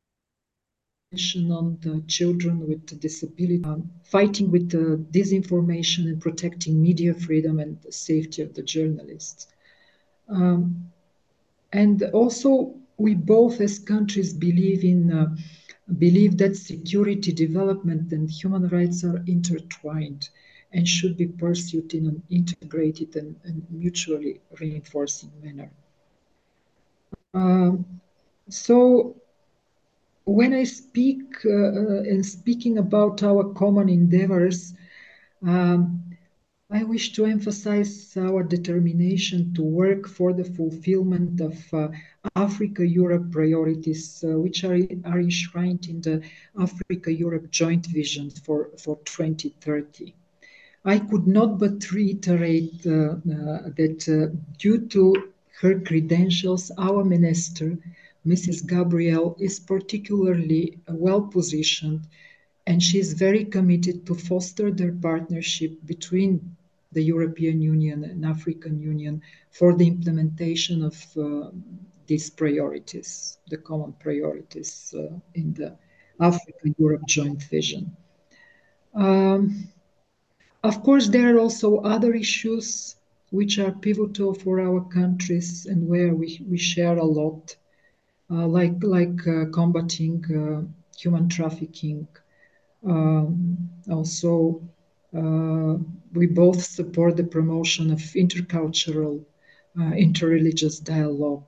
on 1.51 1.77
the 1.81 2.03
children 2.07 2.67
with 2.67 2.99
disability, 2.99 3.63
um, 3.63 3.89
fighting 4.03 4.51
with 4.51 4.69
the 4.69 4.97
disinformation 5.11 6.05
and 6.05 6.21
protecting 6.21 6.81
media 6.81 7.13
freedom 7.13 7.59
and 7.59 7.81
the 7.81 7.91
safety 7.91 8.41
of 8.41 8.53
the 8.53 8.63
journalists. 8.63 9.47
Um, 10.27 10.91
and 11.71 12.03
also 12.13 12.75
we 12.97 13.15
both 13.15 13.61
as 13.61 13.79
countries 13.79 14.33
believe 14.33 14.83
in 14.83 15.11
uh, 15.11 15.35
believe 15.99 16.37
that 16.37 16.55
security 16.55 17.31
development 17.31 18.11
and 18.11 18.29
human 18.29 18.67
rights 18.69 19.03
are 19.03 19.23
intertwined 19.27 20.29
and 20.71 20.87
should 20.87 21.15
be 21.15 21.27
pursued 21.27 21.93
in 21.93 22.07
an 22.07 22.23
integrated 22.29 23.15
and, 23.15 23.35
and 23.43 23.65
mutually 23.69 24.41
reinforcing 24.59 25.31
manner. 25.43 25.69
Um, 27.35 27.85
so 28.49 29.17
when 30.23 30.53
I 30.53 30.63
speak 30.63 31.21
uh, 31.45 31.49
uh 31.49 32.11
and 32.11 32.25
speaking 32.25 32.77
about 32.77 33.21
our 33.23 33.43
common 33.53 33.89
endeavors, 33.89 34.73
um, 35.45 36.01
I 36.71 36.83
wish 36.83 37.11
to 37.13 37.25
emphasize 37.25 38.17
our 38.17 38.41
determination 38.41 39.53
to 39.53 39.61
work 39.61 40.07
for 40.07 40.33
the 40.33 40.45
fulfillment 40.45 41.39
of 41.41 41.73
uh, 41.73 41.89
Africa 42.35 42.87
Europe 42.87 43.31
priorities, 43.31 44.23
uh, 44.23 44.39
which 44.39 44.63
are, 44.63 44.79
are 45.05 45.19
enshrined 45.19 45.87
in 45.87 46.01
the 46.01 46.23
Africa 46.59 47.13
Europe 47.13 47.51
joint 47.51 47.85
vision 47.85 48.31
for, 48.31 48.71
for 48.79 48.97
2030. 49.05 50.15
I 50.85 50.99
could 50.99 51.27
not 51.27 51.59
but 51.59 51.91
reiterate 51.91 52.85
uh, 52.85 52.91
uh 52.91 53.69
that 53.77 54.07
uh, 54.07 54.35
due 54.57 54.87
to 54.87 55.33
her 55.61 55.79
credentials, 55.79 56.71
our 56.77 57.03
minister, 57.03 57.77
Mrs. 58.25 58.67
Gabriel, 58.67 59.37
is 59.39 59.59
particularly 59.59 60.79
well 60.87 61.21
positioned 61.21 62.01
and 62.67 62.81
she 62.81 62.99
is 62.99 63.13
very 63.13 63.45
committed 63.45 64.05
to 64.05 64.15
foster 64.15 64.71
the 64.71 64.91
partnership 65.01 65.73
between 65.85 66.55
the 66.91 67.03
European 67.03 67.61
Union 67.61 68.03
and 68.03 68.25
African 68.25 68.79
Union 68.79 69.21
for 69.51 69.75
the 69.75 69.85
implementation 69.85 70.83
of 70.83 70.95
uh, 71.17 71.51
these 72.07 72.29
priorities, 72.29 73.37
the 73.49 73.57
common 73.57 73.93
priorities 73.93 74.93
uh, 74.97 75.13
in 75.35 75.53
the 75.53 75.75
Africa-Europe 76.19 77.05
joint 77.07 77.43
vision. 77.43 77.95
Um, 78.93 79.69
of 80.63 80.81
course, 80.83 81.09
there 81.09 81.35
are 81.35 81.39
also 81.39 81.79
other 81.79 82.13
issues 82.13 82.95
which 83.35 83.59
are 83.59 83.71
pivotal 83.85 84.33
for 84.33 84.59
our 84.61 84.81
countries 84.99 85.65
and 85.69 85.87
where 85.87 86.13
we, 86.15 86.27
we 86.49 86.57
share 86.57 86.97
a 86.97 87.05
lot, 87.21 87.55
uh, 88.31 88.47
like, 88.47 88.75
like 88.83 89.27
uh, 89.27 89.45
combating 89.53 90.23
uh, 90.41 90.61
human 90.97 91.29
trafficking, 91.29 92.07
um, 92.85 93.69
also, 93.89 94.61
uh, 95.15 95.75
we 96.13 96.27
both 96.27 96.61
support 96.63 97.17
the 97.17 97.23
promotion 97.23 97.91
of 97.91 97.99
intercultural, 98.23 99.23
uh, 99.79 99.91
interreligious 99.91 100.83
dialogue. 100.83 101.47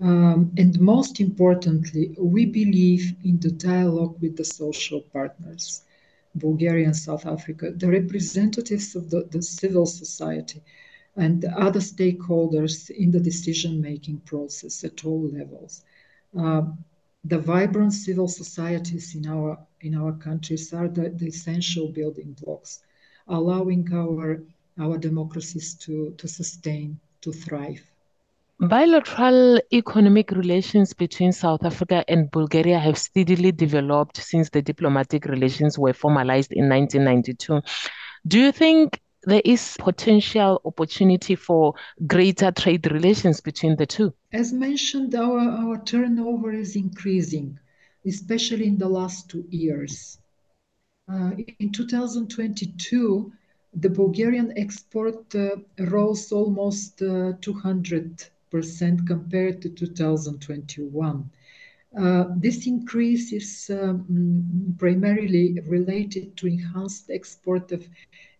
Um, 0.00 0.52
and 0.56 0.78
most 0.80 1.20
importantly, 1.20 2.14
we 2.18 2.46
believe 2.46 3.14
in 3.24 3.38
the 3.40 3.50
dialogue 3.50 4.16
with 4.20 4.36
the 4.36 4.44
social 4.44 5.00
partners, 5.12 5.82
Bulgaria 6.34 6.86
and 6.86 6.96
South 6.96 7.26
Africa, 7.26 7.70
the 7.70 7.88
representatives 7.88 8.96
of 8.96 9.10
the, 9.10 9.24
the 9.30 9.42
civil 9.42 9.86
society, 9.86 10.62
and 11.16 11.44
other 11.44 11.80
stakeholders 11.80 12.90
in 12.90 13.10
the 13.10 13.20
decision 13.20 13.80
making 13.80 14.18
process 14.18 14.82
at 14.84 15.04
all 15.04 15.28
levels. 15.28 15.84
Uh, 16.36 16.62
the 17.24 17.38
vibrant 17.38 17.92
civil 17.92 18.28
societies 18.28 19.14
in 19.14 19.26
our 19.26 19.58
in 19.80 19.94
our 19.94 20.12
countries 20.12 20.72
are 20.72 20.88
the, 20.88 21.10
the 21.10 21.28
essential 21.28 21.88
building 21.88 22.36
blocks, 22.40 22.80
allowing 23.28 23.88
our 23.92 24.42
our 24.78 24.98
democracies 24.98 25.74
to, 25.74 26.14
to 26.18 26.26
sustain, 26.26 26.98
to 27.20 27.32
thrive. 27.32 27.93
Bilateral 28.60 29.60
economic 29.72 30.30
relations 30.30 30.92
between 30.92 31.32
South 31.32 31.64
Africa 31.64 32.04
and 32.06 32.30
Bulgaria 32.30 32.78
have 32.78 32.96
steadily 32.96 33.50
developed 33.50 34.16
since 34.16 34.48
the 34.48 34.62
diplomatic 34.62 35.24
relations 35.24 35.76
were 35.76 35.92
formalized 35.92 36.52
in 36.52 36.68
1992. 36.68 37.60
Do 38.26 38.38
you 38.38 38.52
think 38.52 39.00
there 39.24 39.42
is 39.44 39.76
potential 39.80 40.60
opportunity 40.64 41.34
for 41.34 41.74
greater 42.06 42.52
trade 42.52 42.90
relations 42.92 43.40
between 43.40 43.74
the 43.74 43.86
two? 43.86 44.14
As 44.32 44.52
mentioned, 44.52 45.16
our, 45.16 45.40
our 45.40 45.82
turnover 45.82 46.52
is 46.52 46.76
increasing, 46.76 47.58
especially 48.06 48.68
in 48.68 48.78
the 48.78 48.88
last 48.88 49.28
two 49.28 49.44
years. 49.50 50.18
Uh, 51.10 51.32
in 51.58 51.72
2022, 51.72 53.32
the 53.74 53.90
Bulgarian 53.90 54.56
export 54.56 55.34
uh, 55.34 55.56
rose 55.78 56.30
almost 56.30 57.02
uh, 57.02 57.32
200% 57.40 58.30
compared 58.62 59.26
to 59.32 59.40
2021. 59.40 61.30
Uh, 61.98 62.24
this 62.36 62.66
increase 62.66 63.32
is 63.32 63.70
um, 63.70 64.74
primarily 64.78 65.60
related 65.66 66.36
to 66.36 66.46
enhanced 66.46 67.10
export 67.10 67.70
of 67.72 67.86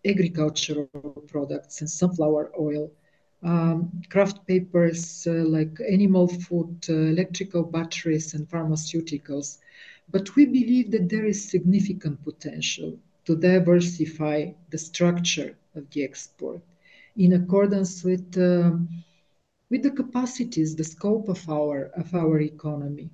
agricultural 0.05 0.87
products 1.27 1.81
and 1.81 1.89
sunflower 1.89 2.51
oil, 2.59 2.89
um, 3.43 3.91
kraft 4.09 4.45
papers 4.47 5.25
uh, 5.27 5.31
like 5.31 5.77
animal 5.91 6.27
food, 6.27 6.75
uh, 6.89 6.93
electrical 6.93 7.63
batteries, 7.63 8.33
and 8.33 8.47
pharmaceuticals. 8.49 9.57
But 10.11 10.35
we 10.35 10.45
believe 10.45 10.91
that 10.91 11.09
there 11.09 11.25
is 11.25 11.49
significant 11.49 12.23
potential 12.23 12.97
to 13.25 13.35
diversify 13.35 14.51
the 14.69 14.77
structure 14.77 15.55
of 15.75 15.89
the 15.91 16.03
export 16.03 16.61
in 17.17 17.33
accordance 17.33 18.03
with, 18.03 18.37
um, 18.37 18.87
with 19.69 19.83
the 19.83 19.91
capacities, 19.91 20.75
the 20.75 20.83
scope 20.83 21.27
of 21.29 21.47
our, 21.49 21.91
of 21.95 22.13
our 22.13 22.39
economy. 22.41 23.09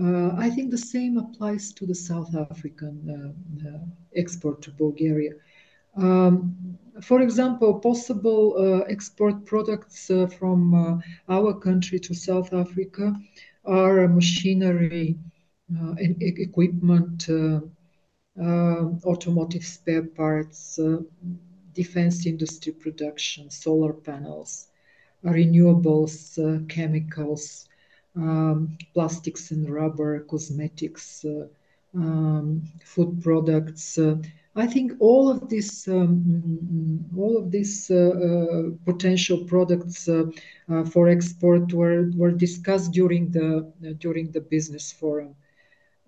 Uh, 0.00 0.30
I 0.36 0.50
think 0.50 0.70
the 0.70 0.78
same 0.78 1.18
applies 1.18 1.72
to 1.74 1.86
the 1.86 1.94
South 1.94 2.34
African 2.34 2.96
uh, 3.08 3.68
uh, 3.68 3.78
export 4.14 4.62
to 4.62 4.70
Bulgaria. 4.70 5.32
Um, 5.96 6.54
for 7.02 7.20
example, 7.20 7.80
possible 7.80 8.54
uh, 8.56 8.80
export 8.90 9.44
products 9.44 10.10
uh, 10.10 10.26
from 10.26 10.74
uh, 10.74 10.98
our 11.28 11.54
country 11.54 11.98
to 12.00 12.14
South 12.14 12.52
Africa 12.52 13.14
are 13.64 14.08
machinery 14.08 15.18
uh, 15.76 15.92
and 15.98 16.16
equipment, 16.20 17.28
uh, 17.28 17.60
automotive 19.04 19.64
spare 19.64 20.02
parts, 20.02 20.78
defense 21.74 22.26
industry 22.26 22.72
production, 22.72 23.50
solar 23.50 23.92
panels, 23.92 24.69
renewables, 25.24 26.38
chemicals, 26.68 27.68
um, 28.16 28.76
plastics 28.94 29.50
and 29.50 29.68
rubber, 29.68 30.20
cosmetics, 30.20 31.24
um, 31.94 32.62
food 32.84 33.22
products. 33.22 33.98
Uh, 33.98 34.16
I 34.56 34.66
think 34.66 34.92
all 34.98 35.30
of 35.30 35.48
these 35.48 35.86
um, 35.88 37.04
all 37.16 37.36
of 37.36 37.50
these 37.50 37.90
uh, 37.90 37.94
uh, 37.94 38.70
potential 38.84 39.44
products 39.44 40.08
uh, 40.08 40.24
for 40.90 41.08
export 41.08 41.72
were 41.72 42.10
were 42.16 42.32
discussed 42.32 42.92
during 42.92 43.30
the 43.30 43.72
during 43.98 44.30
the 44.32 44.40
business 44.40 44.92
forum. 44.92 45.34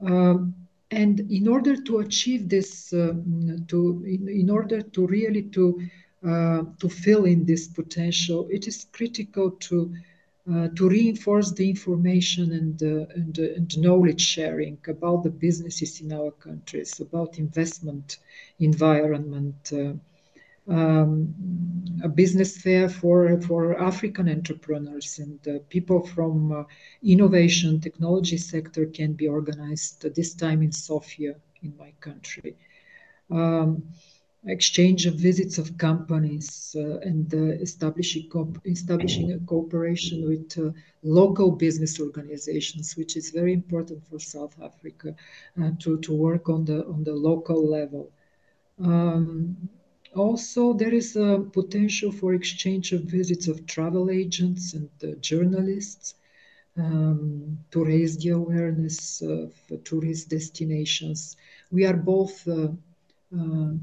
Um, 0.00 0.54
and 0.90 1.20
in 1.20 1.48
order 1.48 1.74
to 1.74 1.98
achieve 2.00 2.50
this, 2.50 2.90
to 2.90 4.04
in, 4.06 4.28
in, 4.28 4.50
order 4.50 4.82
to 4.82 5.06
really 5.06 5.44
to 5.44 5.80
to 6.22 6.88
fill 6.88 7.24
in 7.24 7.44
this 7.44 7.68
potential, 7.68 8.46
it 8.50 8.66
is 8.68 8.86
critical 8.92 9.50
to 9.50 9.92
uh, 10.50 10.66
to 10.74 10.88
reinforce 10.88 11.52
the 11.52 11.70
information 11.70 12.52
and, 12.52 12.82
uh, 12.82 13.06
and, 13.14 13.38
uh, 13.38 13.54
and, 13.54 13.78
knowledge 13.78 14.20
sharing 14.20 14.76
about 14.88 15.22
the 15.22 15.30
businesses 15.30 16.00
in 16.00 16.12
our 16.12 16.32
countries, 16.32 16.98
about 16.98 17.38
investment 17.38 18.18
environment, 18.58 19.72
uh, 19.72 19.92
um, 20.68 21.32
a 22.02 22.08
business 22.08 22.60
fair 22.60 22.88
for, 22.88 23.40
for 23.42 23.80
African 23.80 24.28
entrepreneurs 24.28 25.20
and 25.20 25.46
uh, 25.46 25.60
people 25.68 26.04
from 26.08 26.50
uh, 26.50 26.64
innovation 27.04 27.80
technology 27.80 28.36
sector 28.36 28.86
can 28.86 29.12
be 29.12 29.28
organized 29.28 30.02
this 30.16 30.34
time 30.34 30.60
in 30.60 30.72
Sofia 30.72 31.36
in 31.62 31.72
my 31.78 31.92
country. 32.00 32.56
Um, 33.30 33.84
exchange 34.47 35.07
of 35.07 35.14
visits 35.14 35.57
of 35.59 35.78
companies 35.78 36.74
uh, 36.76 36.99
and 36.99 37.32
uh, 37.32 37.62
establishing, 37.62 38.28
establishing 38.64 39.32
a 39.32 39.38
cooperation 39.40 40.28
with 40.28 40.59
uh, 40.59 40.72
local 41.05 41.53
business 41.53 42.01
organizations, 42.01 42.97
which 42.97 43.16
is 43.16 43.30
very 43.30 43.53
important 43.53 44.05
for 44.09 44.18
South 44.18 44.55
Africa 44.61 45.14
uh, 45.62 45.70
to, 45.78 45.99
to 46.01 46.12
work 46.12 46.49
on 46.49 46.64
the, 46.64 46.84
on 46.86 47.05
the 47.05 47.14
local 47.14 47.68
level. 47.68 48.11
Um, 48.82 49.68
also, 50.14 50.72
there 50.72 50.93
is 50.93 51.16
a 51.16 51.45
potential 51.53 52.11
for 52.11 52.34
exchange 52.34 52.93
of 52.93 53.03
visits 53.03 53.47
of 53.49 53.64
travel 53.66 54.11
agents 54.11 54.74
and 54.74 54.90
uh, 55.05 55.14
journalists 55.20 56.14
um, 56.76 57.59
to 57.70 57.84
raise 57.84 58.18
the 58.18 58.30
awareness 58.30 59.22
of 59.22 59.55
tourist 59.84 60.28
destinations. 60.30 61.36
We 61.70 61.86
are 61.86 61.97
both 61.97 62.47
uh, 62.49 62.53
uh, 62.55 62.68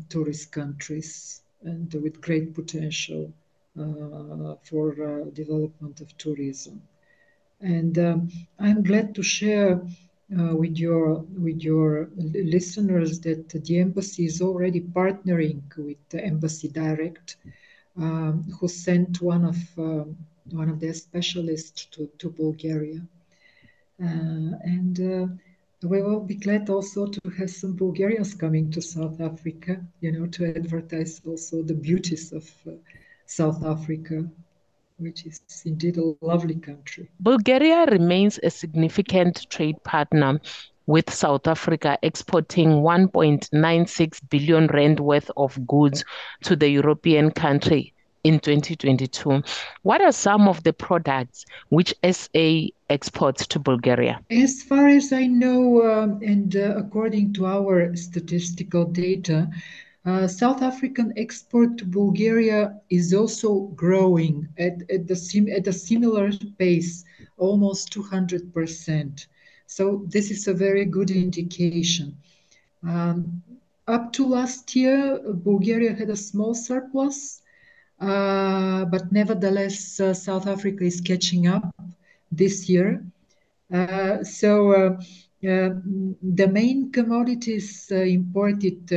tourist 0.10 0.52
countries 0.52 1.42
and 1.64 1.94
with 2.04 2.22
great 2.22 2.54
potential 2.54 3.32
uh, 3.80 4.56
for 4.64 4.92
uh, 4.92 5.30
development 5.34 6.02
of 6.02 6.18
tourism. 6.18 6.82
And 7.62 7.98
um, 7.98 8.30
I'm 8.60 8.84
glad 8.84 9.16
to 9.16 9.24
share 9.24 9.82
uh, 10.38 10.56
with 10.56 10.78
your 10.78 11.26
with 11.46 11.62
your 11.62 12.10
listeners 12.16 13.20
that 13.22 13.50
the 13.50 13.80
embassy 13.80 14.26
is 14.26 14.42
already 14.42 14.82
partnering 14.82 15.62
with 15.78 15.98
Embassy 16.14 16.68
Direct, 16.70 17.36
um, 17.98 18.44
who 18.60 18.68
sent 18.68 19.22
one 19.22 19.46
of 19.46 19.58
um, 19.78 20.16
one 20.52 20.70
of 20.70 20.80
their 20.80 20.94
specialists 20.94 21.86
to, 21.92 22.10
to 22.20 22.30
Bulgaria, 22.30 23.02
uh, 24.02 24.52
and 24.64 25.00
uh, 25.00 25.28
we 25.84 26.02
will 26.02 26.20
be 26.20 26.36
glad 26.36 26.70
also 26.70 27.06
to 27.06 27.20
have 27.38 27.50
some 27.50 27.76
Bulgarians 27.76 28.34
coming 28.34 28.70
to 28.72 28.82
South 28.82 29.22
Africa, 29.22 29.82
you 30.02 30.12
know, 30.12 30.26
to 30.28 30.56
advertise 30.56 31.22
also 31.26 31.64
the 31.64 31.74
beauties 31.74 32.34
of 32.34 32.50
uh, 32.68 32.72
South 33.26 33.64
Africa, 33.64 34.30
which 34.98 35.26
is 35.26 35.42
indeed 35.66 35.98
a 35.98 36.14
lovely 36.22 36.56
country. 36.56 37.10
Bulgaria 37.20 37.86
remains 37.86 38.40
a 38.44 38.50
significant 38.50 39.50
trade 39.50 39.82
partner 39.84 40.40
with 40.86 41.14
South 41.14 41.48
Africa 41.48 41.98
exporting 42.02 42.82
1.96 42.82 44.20
billion 44.30 44.68
rand 44.68 45.00
worth 45.00 45.32
of 45.38 45.68
goods 45.68 46.04
to 46.42 46.56
the 46.56 46.68
European 46.68 47.32
country 47.32 47.94
in 48.24 48.40
2022. 48.40 49.42
What 49.84 50.02
are 50.02 50.12
some 50.12 50.48
of 50.48 50.64
the 50.64 50.74
products 50.74 51.46
which 51.70 51.94
SA 52.04 52.68
exports 52.90 53.48
to 53.48 53.60
Bulgaria? 53.60 54.20
As 54.30 54.64
far 54.64 54.88
as 54.88 55.14
I 55.14 55.28
know, 55.28 55.84
um, 55.90 56.20
and 56.24 56.56
uh, 56.56 56.76
according 56.78 57.34
to 57.34 57.46
our 57.46 57.96
statistical 57.96 58.86
data, 58.86 59.50
uh, 60.06 60.28
South 60.28 60.62
African 60.62 61.14
export 61.18 61.78
to 61.78 61.86
Bulgaria 61.86 62.80
is 62.90 63.14
also 63.14 63.72
growing 63.76 64.48
at, 64.58 64.90
at, 64.90 65.08
the 65.08 65.16
sim- 65.16 65.50
at 65.50 65.68
a 65.68 65.74
similar 65.74 66.32
pace, 66.58 67.04
almost 67.38 67.94
200%. 67.94 69.28
So, 69.68 70.04
this 70.08 70.32
is 70.32 70.48
a 70.48 70.54
very 70.54 70.86
good 70.86 71.12
indication. 71.12 72.18
Um, 72.82 73.44
up 73.88 74.14
to 74.14 74.26
last 74.26 74.76
year, 74.76 75.20
Bulgaria 75.20 75.94
had 75.94 76.10
a 76.10 76.16
small 76.16 76.56
surplus 76.56 77.42
Uh, 78.00 78.86
but 78.86 79.12
nevertheless, 79.12 80.00
uh, 80.00 80.14
South 80.14 80.48
Africa 80.48 80.84
is 80.84 81.02
catching 81.02 81.48
up 81.48 81.74
this 82.32 82.70
year. 82.70 83.04
Uh, 83.74 84.24
so 84.24 84.72
uh, 84.72 84.90
uh, 85.48 85.70
the 86.22 86.48
main 86.52 86.92
commodities 86.92 87.92
imported 87.92 88.92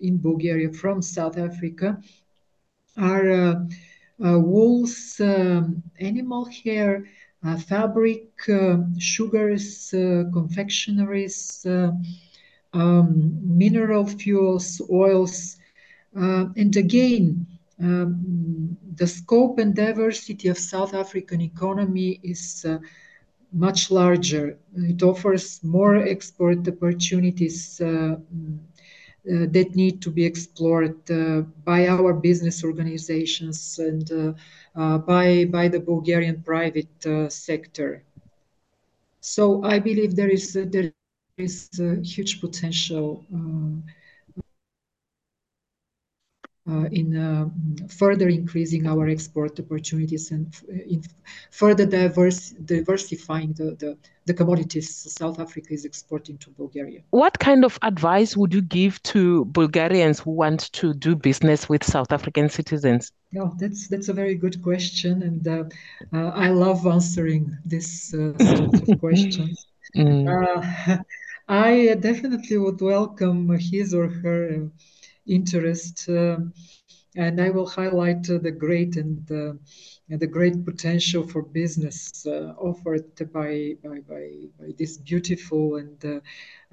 in 0.00 0.18
Bulgaria 0.18 0.72
from 0.72 1.02
South 1.02 1.38
Africa 1.38 1.98
are 2.96 3.66
wools, 4.18 5.20
um, 5.20 5.82
animal 6.00 6.44
hair, 6.46 7.04
fabric, 7.68 8.26
sugars, 8.98 9.90
confectionaries, 10.32 11.64
um, 12.72 13.38
mineral 13.58 14.06
fuels, 14.06 14.80
oils, 14.90 15.56
and 16.14 16.76
again, 16.76 17.46
um, 17.80 18.76
the 18.96 19.06
scope 19.06 19.58
and 19.58 19.74
diversity 19.74 20.48
of 20.48 20.58
South 20.58 20.94
African 20.94 21.40
economy 21.40 22.20
is 22.22 22.64
uh, 22.68 22.78
much 23.52 23.90
larger. 23.90 24.58
It 24.76 25.02
offers 25.02 25.62
more 25.62 25.96
export 25.96 26.66
opportunities 26.66 27.80
uh, 27.80 28.16
uh, 29.28 29.46
that 29.50 29.74
need 29.74 30.00
to 30.02 30.10
be 30.10 30.24
explored 30.24 31.10
uh, 31.10 31.42
by 31.64 31.86
our 31.86 32.12
business 32.12 32.64
organizations 32.64 33.78
and 33.78 34.36
uh, 34.74 34.98
by, 34.98 35.44
by 35.46 35.68
the 35.68 35.80
Bulgarian 35.80 36.42
private 36.42 37.32
sector. 37.32 38.02
So 39.20 39.62
I 39.64 39.78
believe 39.78 40.16
there 40.16 40.30
is, 40.30 40.52
there 40.54 40.92
is 41.36 41.68
a 41.78 42.00
huge 42.02 42.40
potential 42.40 43.24
uh, 43.34 43.92
in 46.68 47.16
uh, 47.16 47.48
further 47.88 48.28
increasing 48.28 48.86
our 48.86 49.08
export 49.08 49.58
opportunities 49.58 50.30
and 50.30 50.54
uh, 50.68 50.82
in 50.86 51.02
further 51.50 51.86
diverse, 51.86 52.50
diversifying 52.64 53.52
the, 53.54 53.74
the, 53.78 53.96
the 54.26 54.34
commodities 54.34 54.88
South 55.18 55.40
Africa 55.40 55.72
is 55.72 55.84
exporting 55.84 56.36
to 56.38 56.50
Bulgaria. 56.50 57.00
What 57.10 57.38
kind 57.38 57.64
of 57.64 57.78
advice 57.82 58.36
would 58.36 58.52
you 58.52 58.62
give 58.62 59.02
to 59.04 59.46
Bulgarians 59.46 60.20
who 60.20 60.32
want 60.32 60.70
to 60.72 60.92
do 60.92 61.16
business 61.16 61.68
with 61.68 61.82
South 61.84 62.12
African 62.12 62.48
citizens? 62.50 63.12
Oh, 63.38 63.54
that's 63.58 63.88
that's 63.88 64.08
a 64.08 64.14
very 64.14 64.34
good 64.34 64.62
question, 64.62 65.22
and 65.22 65.46
uh, 65.48 65.64
uh, 66.12 66.30
I 66.34 66.48
love 66.48 66.86
answering 66.86 67.56
this 67.64 68.14
uh, 68.14 68.36
sort 68.38 68.74
of 68.74 69.00
questions. 69.00 69.66
Mm. 69.96 71.04
I 71.48 71.94
definitely 71.94 72.58
would 72.58 72.80
welcome 72.80 73.48
his 73.58 73.94
or 73.94 74.08
her 74.08 74.70
interest. 75.28 76.08
Um, 76.08 76.52
and 77.16 77.40
I 77.40 77.50
will 77.50 77.66
highlight 77.66 78.30
uh, 78.30 78.38
the 78.38 78.50
great 78.50 78.96
and 78.96 79.30
uh, 79.30 79.54
the 80.08 80.26
great 80.26 80.64
potential 80.64 81.26
for 81.26 81.42
business 81.42 82.24
uh, 82.26 82.54
offered 82.58 83.04
by, 83.32 83.76
by, 83.82 84.00
by, 84.08 84.30
by, 84.58 84.72
this 84.78 84.98
beautiful 84.98 85.76
and 85.76 86.04
uh, 86.04 86.20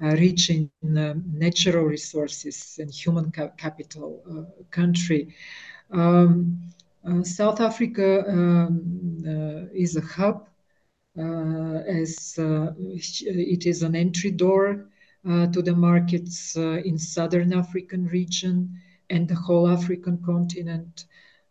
rich 0.00 0.50
in 0.50 0.70
natural 0.82 1.84
resources 1.84 2.78
and 2.80 2.90
human 2.90 3.30
ca- 3.30 3.48
capital 3.56 4.22
uh, 4.30 4.62
country. 4.70 5.34
Um, 5.90 6.60
uh, 7.06 7.22
South 7.22 7.60
Africa 7.60 8.24
um, 8.28 9.68
is 9.74 9.96
a 9.96 10.00
hub 10.00 10.48
as 11.16 12.34
it 12.38 13.66
is 13.66 13.82
an 13.82 13.96
entry 13.96 14.30
door 14.30 14.70
uh, 14.70 14.95
to 15.26 15.60
the 15.62 15.74
markets 15.74 16.56
uh, 16.56 16.80
in 16.84 16.98
southern 16.98 17.52
African 17.52 18.06
region 18.06 18.80
and 19.10 19.28
the 19.28 19.34
whole 19.34 19.68
African 19.68 20.22
continent. 20.24 21.06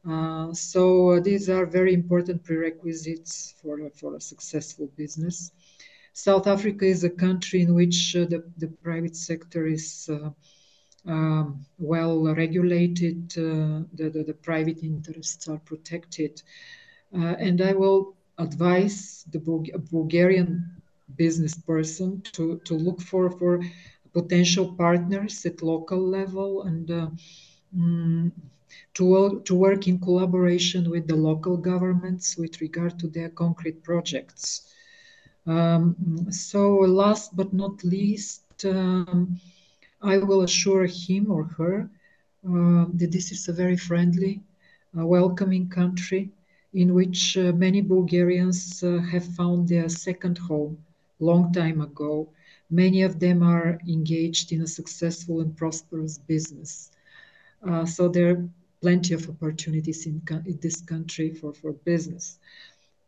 Uh, 0.10 0.54
so 0.54 1.20
these 1.20 1.50
are 1.50 1.66
very 1.66 1.94
important 1.94 2.44
prerequisites 2.44 3.54
for, 3.62 4.16
a 4.16 4.22
successful 4.22 4.90
business. 4.96 5.52
South 6.14 6.48
Africa 6.48 6.86
is 6.86 7.04
a 7.04 7.10
country 7.10 7.62
in 7.62 7.74
which 7.74 8.14
the, 8.14 8.44
private 8.82 9.16
sector 9.16 9.66
is 9.66 10.10
um, 11.08 11.66
well 11.78 12.34
regulated, 12.34 13.34
uh, 13.38 13.84
the, 13.94 14.36
private 14.42 14.84
interests 14.84 15.48
are 15.48 15.60
protected. 15.60 16.42
Uh, 17.14 17.36
and 17.40 17.62
I 17.62 17.74
will 17.74 18.16
advise 18.38 19.26
the 19.32 19.40
Bulgarian 19.40 20.75
business 21.16 21.56
person 21.56 22.22
to, 22.34 22.60
to 22.66 22.74
look 22.74 23.02
for, 23.02 23.30
for 23.30 23.62
potential 24.14 24.74
partners 24.74 25.46
at 25.46 25.62
local 25.62 26.00
level 26.00 26.64
and 26.64 26.88
mm, 27.76 28.32
to, 28.94 29.42
to 29.46 29.56
work 29.56 29.88
in 29.88 30.00
collaboration 30.00 30.90
with 30.90 31.08
the 31.08 31.16
local 31.16 31.58
governments 31.58 32.38
with 32.38 32.62
regard 32.62 32.98
to 33.00 33.08
their 33.08 33.30
concrete 33.30 33.84
projects. 33.84 34.74
Um, 35.48 36.28
so, 36.32 36.78
last 36.78 37.36
but 37.36 37.54
not 37.54 37.84
least, 37.84 38.66
um, 38.66 39.40
I 40.02 40.18
will 40.18 40.42
assure 40.42 40.86
him 40.86 41.32
or 41.32 41.44
her 41.58 41.90
uh, 42.46 42.86
that 42.94 43.12
this 43.12 43.32
is 43.32 43.48
a 43.48 43.54
very 43.54 43.78
friendly, 43.78 44.42
uh, 44.98 45.06
welcoming 45.06 45.70
country 45.70 46.30
in 46.74 46.94
which 46.94 47.38
uh, 47.38 47.52
many 47.54 47.82
Bulgarians 47.82 48.84
uh, 48.84 48.98
have 49.12 49.26
found 49.36 49.68
their 49.68 49.88
second 49.88 50.38
home 50.38 50.78
long 51.26 51.52
time 51.52 51.82
ago. 51.82 52.30
Many 52.70 53.04
of 53.04 53.20
them 53.20 53.44
are 53.44 53.80
engaged 53.88 54.52
in 54.52 54.62
a 54.62 54.68
successful 54.68 55.42
and 55.42 55.56
prosperous 55.56 56.18
business. 56.18 56.92
Uh, 57.68 57.86
so 57.86 58.08
there 58.08 58.30
are 58.32 58.50
plenty 58.82 59.14
of 59.14 59.30
opportunities 59.30 60.06
in, 60.06 60.22
in 60.46 60.60
this 60.62 60.82
country 60.82 61.30
for, 61.34 61.54
for 61.54 61.74
business. 61.92 62.40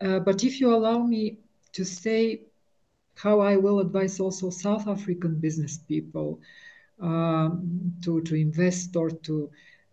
Uh, 0.01 0.19
but 0.19 0.43
if 0.43 0.59
you 0.59 0.73
allow 0.73 0.99
me 0.99 1.37
to 1.73 1.83
say 1.83 2.41
how 3.15 3.39
I 3.39 3.57
will 3.57 3.79
advise 3.79 4.19
also 4.19 4.49
South 4.49 4.87
African 4.87 5.35
business 5.39 5.77
people 5.77 6.39
um, 7.01 7.93
to, 8.03 8.21
to 8.21 8.35
invest 8.35 8.95
or 8.95 9.09
to, 9.09 9.49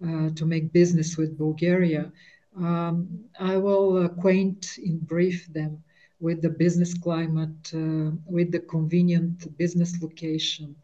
uh, 0.06 0.30
to 0.34 0.44
make 0.46 0.72
business 0.72 1.16
with 1.16 1.38
Bulgaria, 1.38 2.12
um, 2.56 3.24
I 3.40 3.56
will 3.56 4.04
acquaint 4.04 4.78
in 4.78 4.98
brief 4.98 5.52
them 5.52 5.82
with 6.24 6.40
the 6.40 6.48
business 6.48 6.94
climate, 6.94 7.64
uh, 7.74 8.10
with 8.24 8.50
the 8.50 8.62
convenient 8.74 9.36
business 9.58 9.92
location. 10.00 10.74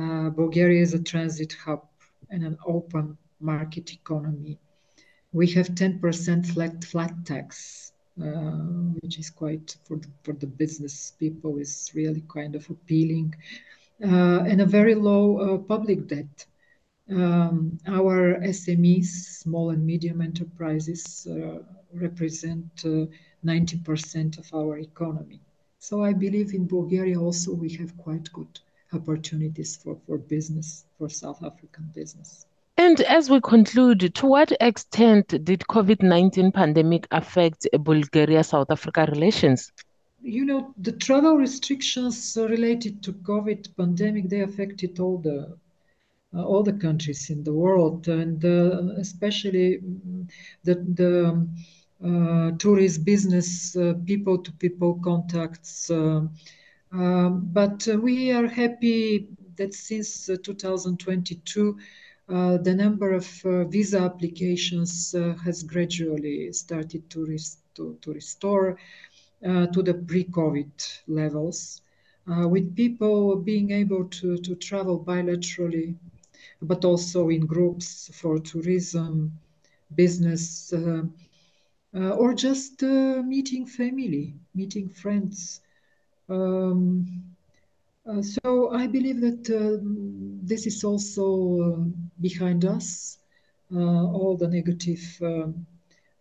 Uh, 0.00 0.30
Bulgaria 0.30 0.80
is 0.80 0.94
a 0.94 1.02
transit 1.02 1.52
hub 1.64 1.82
and 2.30 2.44
an 2.44 2.56
open 2.64 3.18
market 3.40 3.92
economy. 3.92 4.56
We 5.32 5.46
have 5.56 5.68
10% 5.70 6.46
flat, 6.52 6.84
flat 6.84 7.12
tax, 7.26 7.92
uh, 8.22 8.94
which 9.02 9.18
is 9.18 9.30
quite, 9.30 9.76
for 9.84 9.96
the, 9.96 10.08
for 10.22 10.34
the 10.34 10.46
business 10.46 11.12
people, 11.18 11.58
is 11.58 11.90
really 11.94 12.22
kind 12.32 12.54
of 12.54 12.70
appealing, 12.70 13.34
uh, 14.04 14.40
and 14.50 14.60
a 14.60 14.66
very 14.78 14.94
low 14.94 15.26
uh, 15.38 15.58
public 15.58 16.06
debt. 16.06 16.46
Um, 17.10 17.78
our 17.86 18.38
SMEs, 18.58 19.10
small 19.42 19.70
and 19.70 19.84
medium 19.84 20.20
enterprises, 20.20 21.26
uh, 21.26 21.64
represent 21.92 22.84
90% 23.44 24.38
uh, 24.38 24.40
of 24.40 24.54
our 24.54 24.78
economy. 24.78 25.40
So 25.78 26.02
I 26.02 26.12
believe 26.12 26.54
in 26.54 26.66
Bulgaria 26.66 27.20
also 27.20 27.52
we 27.52 27.70
have 27.74 27.96
quite 27.96 28.32
good 28.32 28.60
opportunities 28.92 29.76
for, 29.76 29.96
for 30.06 30.18
business, 30.18 30.84
for 30.98 31.08
South 31.08 31.42
African 31.44 31.90
business. 31.94 32.46
And 32.76 33.00
as 33.02 33.28
we 33.28 33.40
conclude, 33.40 34.14
to 34.14 34.26
what 34.26 34.52
extent 34.60 35.28
did 35.44 35.60
COVID-19 35.60 36.54
pandemic 36.54 37.08
affect 37.10 37.66
Bulgaria-South 37.72 38.70
Africa 38.70 39.06
relations? 39.10 39.72
You 40.22 40.44
know, 40.44 40.74
the 40.78 40.92
travel 40.92 41.36
restrictions 41.36 42.36
related 42.40 43.02
to 43.02 43.12
COVID 43.12 43.76
pandemic, 43.76 44.28
they 44.28 44.40
affected 44.40 45.00
all 45.00 45.18
the 45.18 45.56
uh, 46.34 46.44
all 46.44 46.62
the 46.62 46.74
countries 46.74 47.30
in 47.30 47.42
the 47.42 47.52
world, 47.54 48.06
and 48.06 48.44
uh, 48.44 48.92
especially 48.98 49.80
the, 50.62 50.74
the 50.74 51.28
uh, 51.28 51.40
tourist 52.00 53.04
business, 53.04 53.76
people 54.06 54.38
to 54.38 54.52
people 54.52 55.00
contacts. 55.02 55.90
Um, 56.90 57.48
but 57.52 57.86
we 58.00 58.30
are 58.30 58.46
happy 58.46 59.28
that 59.56 59.74
since 59.74 60.26
2022, 60.26 61.76
uh, 62.28 62.58
the 62.58 62.74
number 62.74 63.12
of 63.12 63.26
uh, 63.44 63.64
visa 63.64 64.00
applications 64.00 65.14
uh, 65.14 65.34
has 65.42 65.62
gradually 65.62 66.52
started 66.52 67.08
to, 67.10 67.38
to, 67.74 67.98
to, 68.00 68.12
restore 68.12 68.78
to 69.42 69.82
the 69.82 69.94
pre-COVID 69.94 71.00
levels, 71.06 71.82
with 72.26 72.74
people 72.76 73.36
being 73.36 73.70
able 73.70 74.04
to, 74.04 74.36
to 74.38 74.54
travel 74.56 75.02
bilaterally 75.02 75.94
but 76.60 76.84
also 76.84 77.28
in 77.28 77.46
groups 77.46 78.10
for 78.12 78.38
tourism, 78.38 79.32
business, 79.94 80.72
uh, 81.94 81.98
uh, 81.98 82.10
or 82.10 82.34
just 82.34 82.82
uh, 82.82 83.22
meeting 83.22 83.66
family, 83.66 84.34
meeting 84.54 84.88
friends. 84.88 85.60
Um, 86.28 87.06
uh, 88.08 88.22
so 88.22 88.70
I 88.72 88.86
believe 88.86 89.20
that 89.20 89.50
uh, 89.50 89.76
this 90.42 90.66
is 90.66 90.84
also 90.84 91.60
uh, 91.60 91.76
behind 92.20 92.64
us, 92.64 93.18
all 93.74 94.36
the 94.38 94.48
negative 94.48 95.02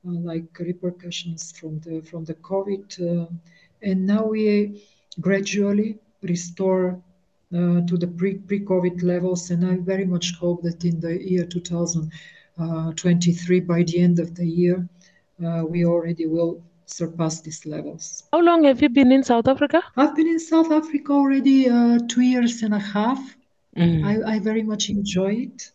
like 0.04 0.60
repercussions 0.60 1.52
from 1.52 1.80
the 1.80 2.02
from 2.02 2.26
the 2.26 2.36
COVID, 2.36 3.30
and 3.82 4.06
now 4.06 4.26
we 4.26 4.84
gradually 5.20 5.98
restore 6.22 7.02
uh, 7.54 7.82
to 7.88 7.98
the 7.98 8.08
pre 8.08 8.36
pre 8.36 8.60
COVID 8.60 9.02
levels, 9.04 9.50
and 9.52 9.66
I 9.66 9.78
very 9.78 10.04
much 10.06 10.36
hope 10.38 10.64
that 10.64 10.84
in 10.84 11.00
the 11.00 11.24
year 11.24 11.46
2023, 11.46 13.60
by 13.62 13.84
the 13.84 14.02
end 14.02 14.20
of 14.20 14.36
the 14.36 14.46
year, 14.46 14.78
uh, 14.78 14.84
we 15.40 15.86
already 15.86 16.26
will 16.26 16.64
surpass 16.88 17.42
these 17.42 17.66
levels. 17.66 18.24
How 18.32 18.42
long 18.42 18.64
have 18.64 18.82
you 18.82 18.90
been 18.90 19.12
in 19.12 19.24
South 19.24 19.48
Africa? 19.48 19.84
I've 19.96 20.16
been 20.16 20.28
in 20.28 20.40
South 20.40 20.72
Africa 20.72 21.12
already 21.12 21.70
uh, 21.70 22.00
two 22.08 22.22
years 22.22 22.64
and 22.64 22.74
a 22.74 22.80
half. 22.80 23.20
Mm. 23.76 24.04
I, 24.06 24.36
I, 24.36 24.40
very 24.40 24.64
much 24.64 24.90
enjoy 24.90 25.34
it. 25.48 25.72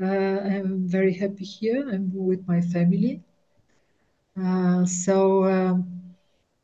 Uh, 0.00 0.06
I'm 0.06 0.88
very 0.88 1.12
happy 1.12 1.44
here. 1.44 1.86
I'm 1.92 2.10
with 2.14 2.46
my 2.48 2.60
family. 2.60 3.22
Uh, 4.40 4.86
so 4.86 5.44
um, 5.44 5.86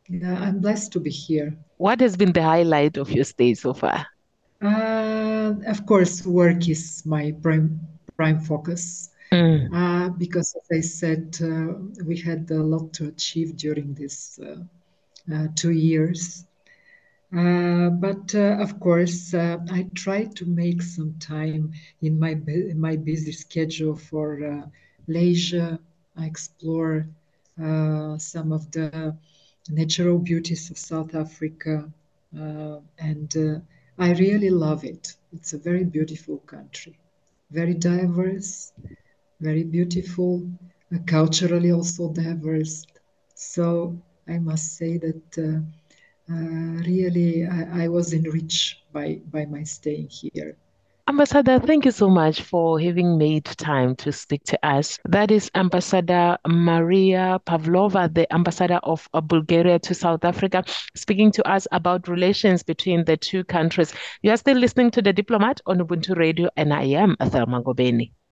yeah, 0.09 0.39
I'm 0.41 0.61
blessed 0.61 0.93
to 0.93 1.01
be 1.01 1.11
here. 1.11 1.57
What 1.77 2.01
has 2.01 2.17
been 2.17 2.33
the 2.33 2.43
highlight 2.43 2.97
of 2.97 3.11
your 3.11 3.25
stay 3.25 3.55
so 3.55 3.75
far? 3.75 4.07
Uh, 4.63 5.55
of 5.67 5.85
course, 5.87 6.25
work 6.25 6.69
is 6.69 7.03
my 7.05 7.33
prime 7.43 7.81
prime 8.17 8.41
focus. 8.41 9.11
Mm. 9.33 9.71
Uh, 9.73 10.11
because, 10.11 10.55
as 10.61 10.79
I 10.79 10.81
said, 10.81 11.37
uh, 11.43 11.75
we 12.07 12.19
had 12.19 12.51
a 12.51 12.63
lot 12.63 12.93
to 12.95 13.09
achieve 13.09 13.57
during 13.57 13.95
these 13.95 14.39
uh, 14.43 14.57
uh, 15.35 15.47
two 15.57 15.73
years. 15.73 16.45
Uh, 17.37 17.91
but 17.91 18.35
of 18.35 18.79
course, 18.81 19.35
I 19.35 19.87
try 19.95 20.25
to 20.37 20.47
make 20.47 20.83
some 20.83 21.15
time 21.21 21.73
in 22.03 22.19
my 22.21 22.35
my 22.77 22.97
busy 22.97 23.33
schedule 23.33 23.97
for 23.97 24.69
leisure. 25.09 25.79
I 26.17 26.27
explore 26.27 27.07
some 28.19 28.53
of 28.53 28.71
the 28.73 29.17
natural 29.71 30.19
beauties 30.19 30.71
of 30.71 30.79
South 30.79 31.15
Africa 31.15 31.85
and 32.99 33.31
I 33.99 34.13
really 34.13 34.51
love 34.51 34.85
it. 34.85 35.15
It's 35.33 35.53
a 35.55 35.59
very 35.59 35.85
beautiful 35.85 36.39
country, 36.47 36.95
very 37.51 37.75
diverse, 37.75 38.73
very 39.43 39.65
beautiful, 39.65 40.49
uh, 40.95 40.99
culturally 41.07 41.73
also 41.73 42.13
diverse. 42.13 42.87
So 43.35 43.99
I 44.29 44.39
must 44.39 44.77
say 44.77 44.99
that 44.99 45.39
uh, 45.39 46.33
uh, 46.33 46.83
really 46.87 47.45
I, 47.45 47.85
I 47.85 47.89
was 47.89 48.15
enriched 48.15 48.93
by, 48.93 49.21
by 49.31 49.45
my 49.47 49.65
staying 49.65 50.09
here. 50.09 50.57
Ambassador, 51.09 51.59
thank 51.59 51.85
you 51.85 51.91
so 51.91 52.09
much 52.09 52.43
for 52.43 52.79
having 52.79 53.19
made 53.19 53.45
time 53.45 53.97
to 53.97 54.13
speak 54.13 54.45
to 54.45 54.57
us. 54.67 55.01
That 55.09 55.33
is 55.33 55.51
Ambassador 55.57 56.39
Maria 56.47 57.41
Pavlova, 57.45 58.09
the 58.09 58.33
ambassador 58.33 58.79
of 58.85 59.09
Bulgaria 59.25 59.81
to 59.81 59.95
South 59.95 60.25
Africa, 60.25 60.63
speaking 60.95 61.33
to 61.33 61.43
us 61.51 61.67
about 61.73 62.07
relations 62.07 62.63
between 62.63 63.05
the 63.05 63.17
two 63.17 63.43
countries. 63.43 63.93
You 64.23 64.31
are 64.31 64.37
still 64.37 64.57
listening 64.57 64.93
to 64.93 65.03
The 65.03 65.13
Diplomat 65.13 65.61
on 65.67 65.81
Ubuntu 65.81 66.17
Radio, 66.17 66.49
and 66.57 66.73
I 66.73 66.85
am 66.85 67.17
Thelma 67.17 67.63
Ngobeni. 67.63 68.13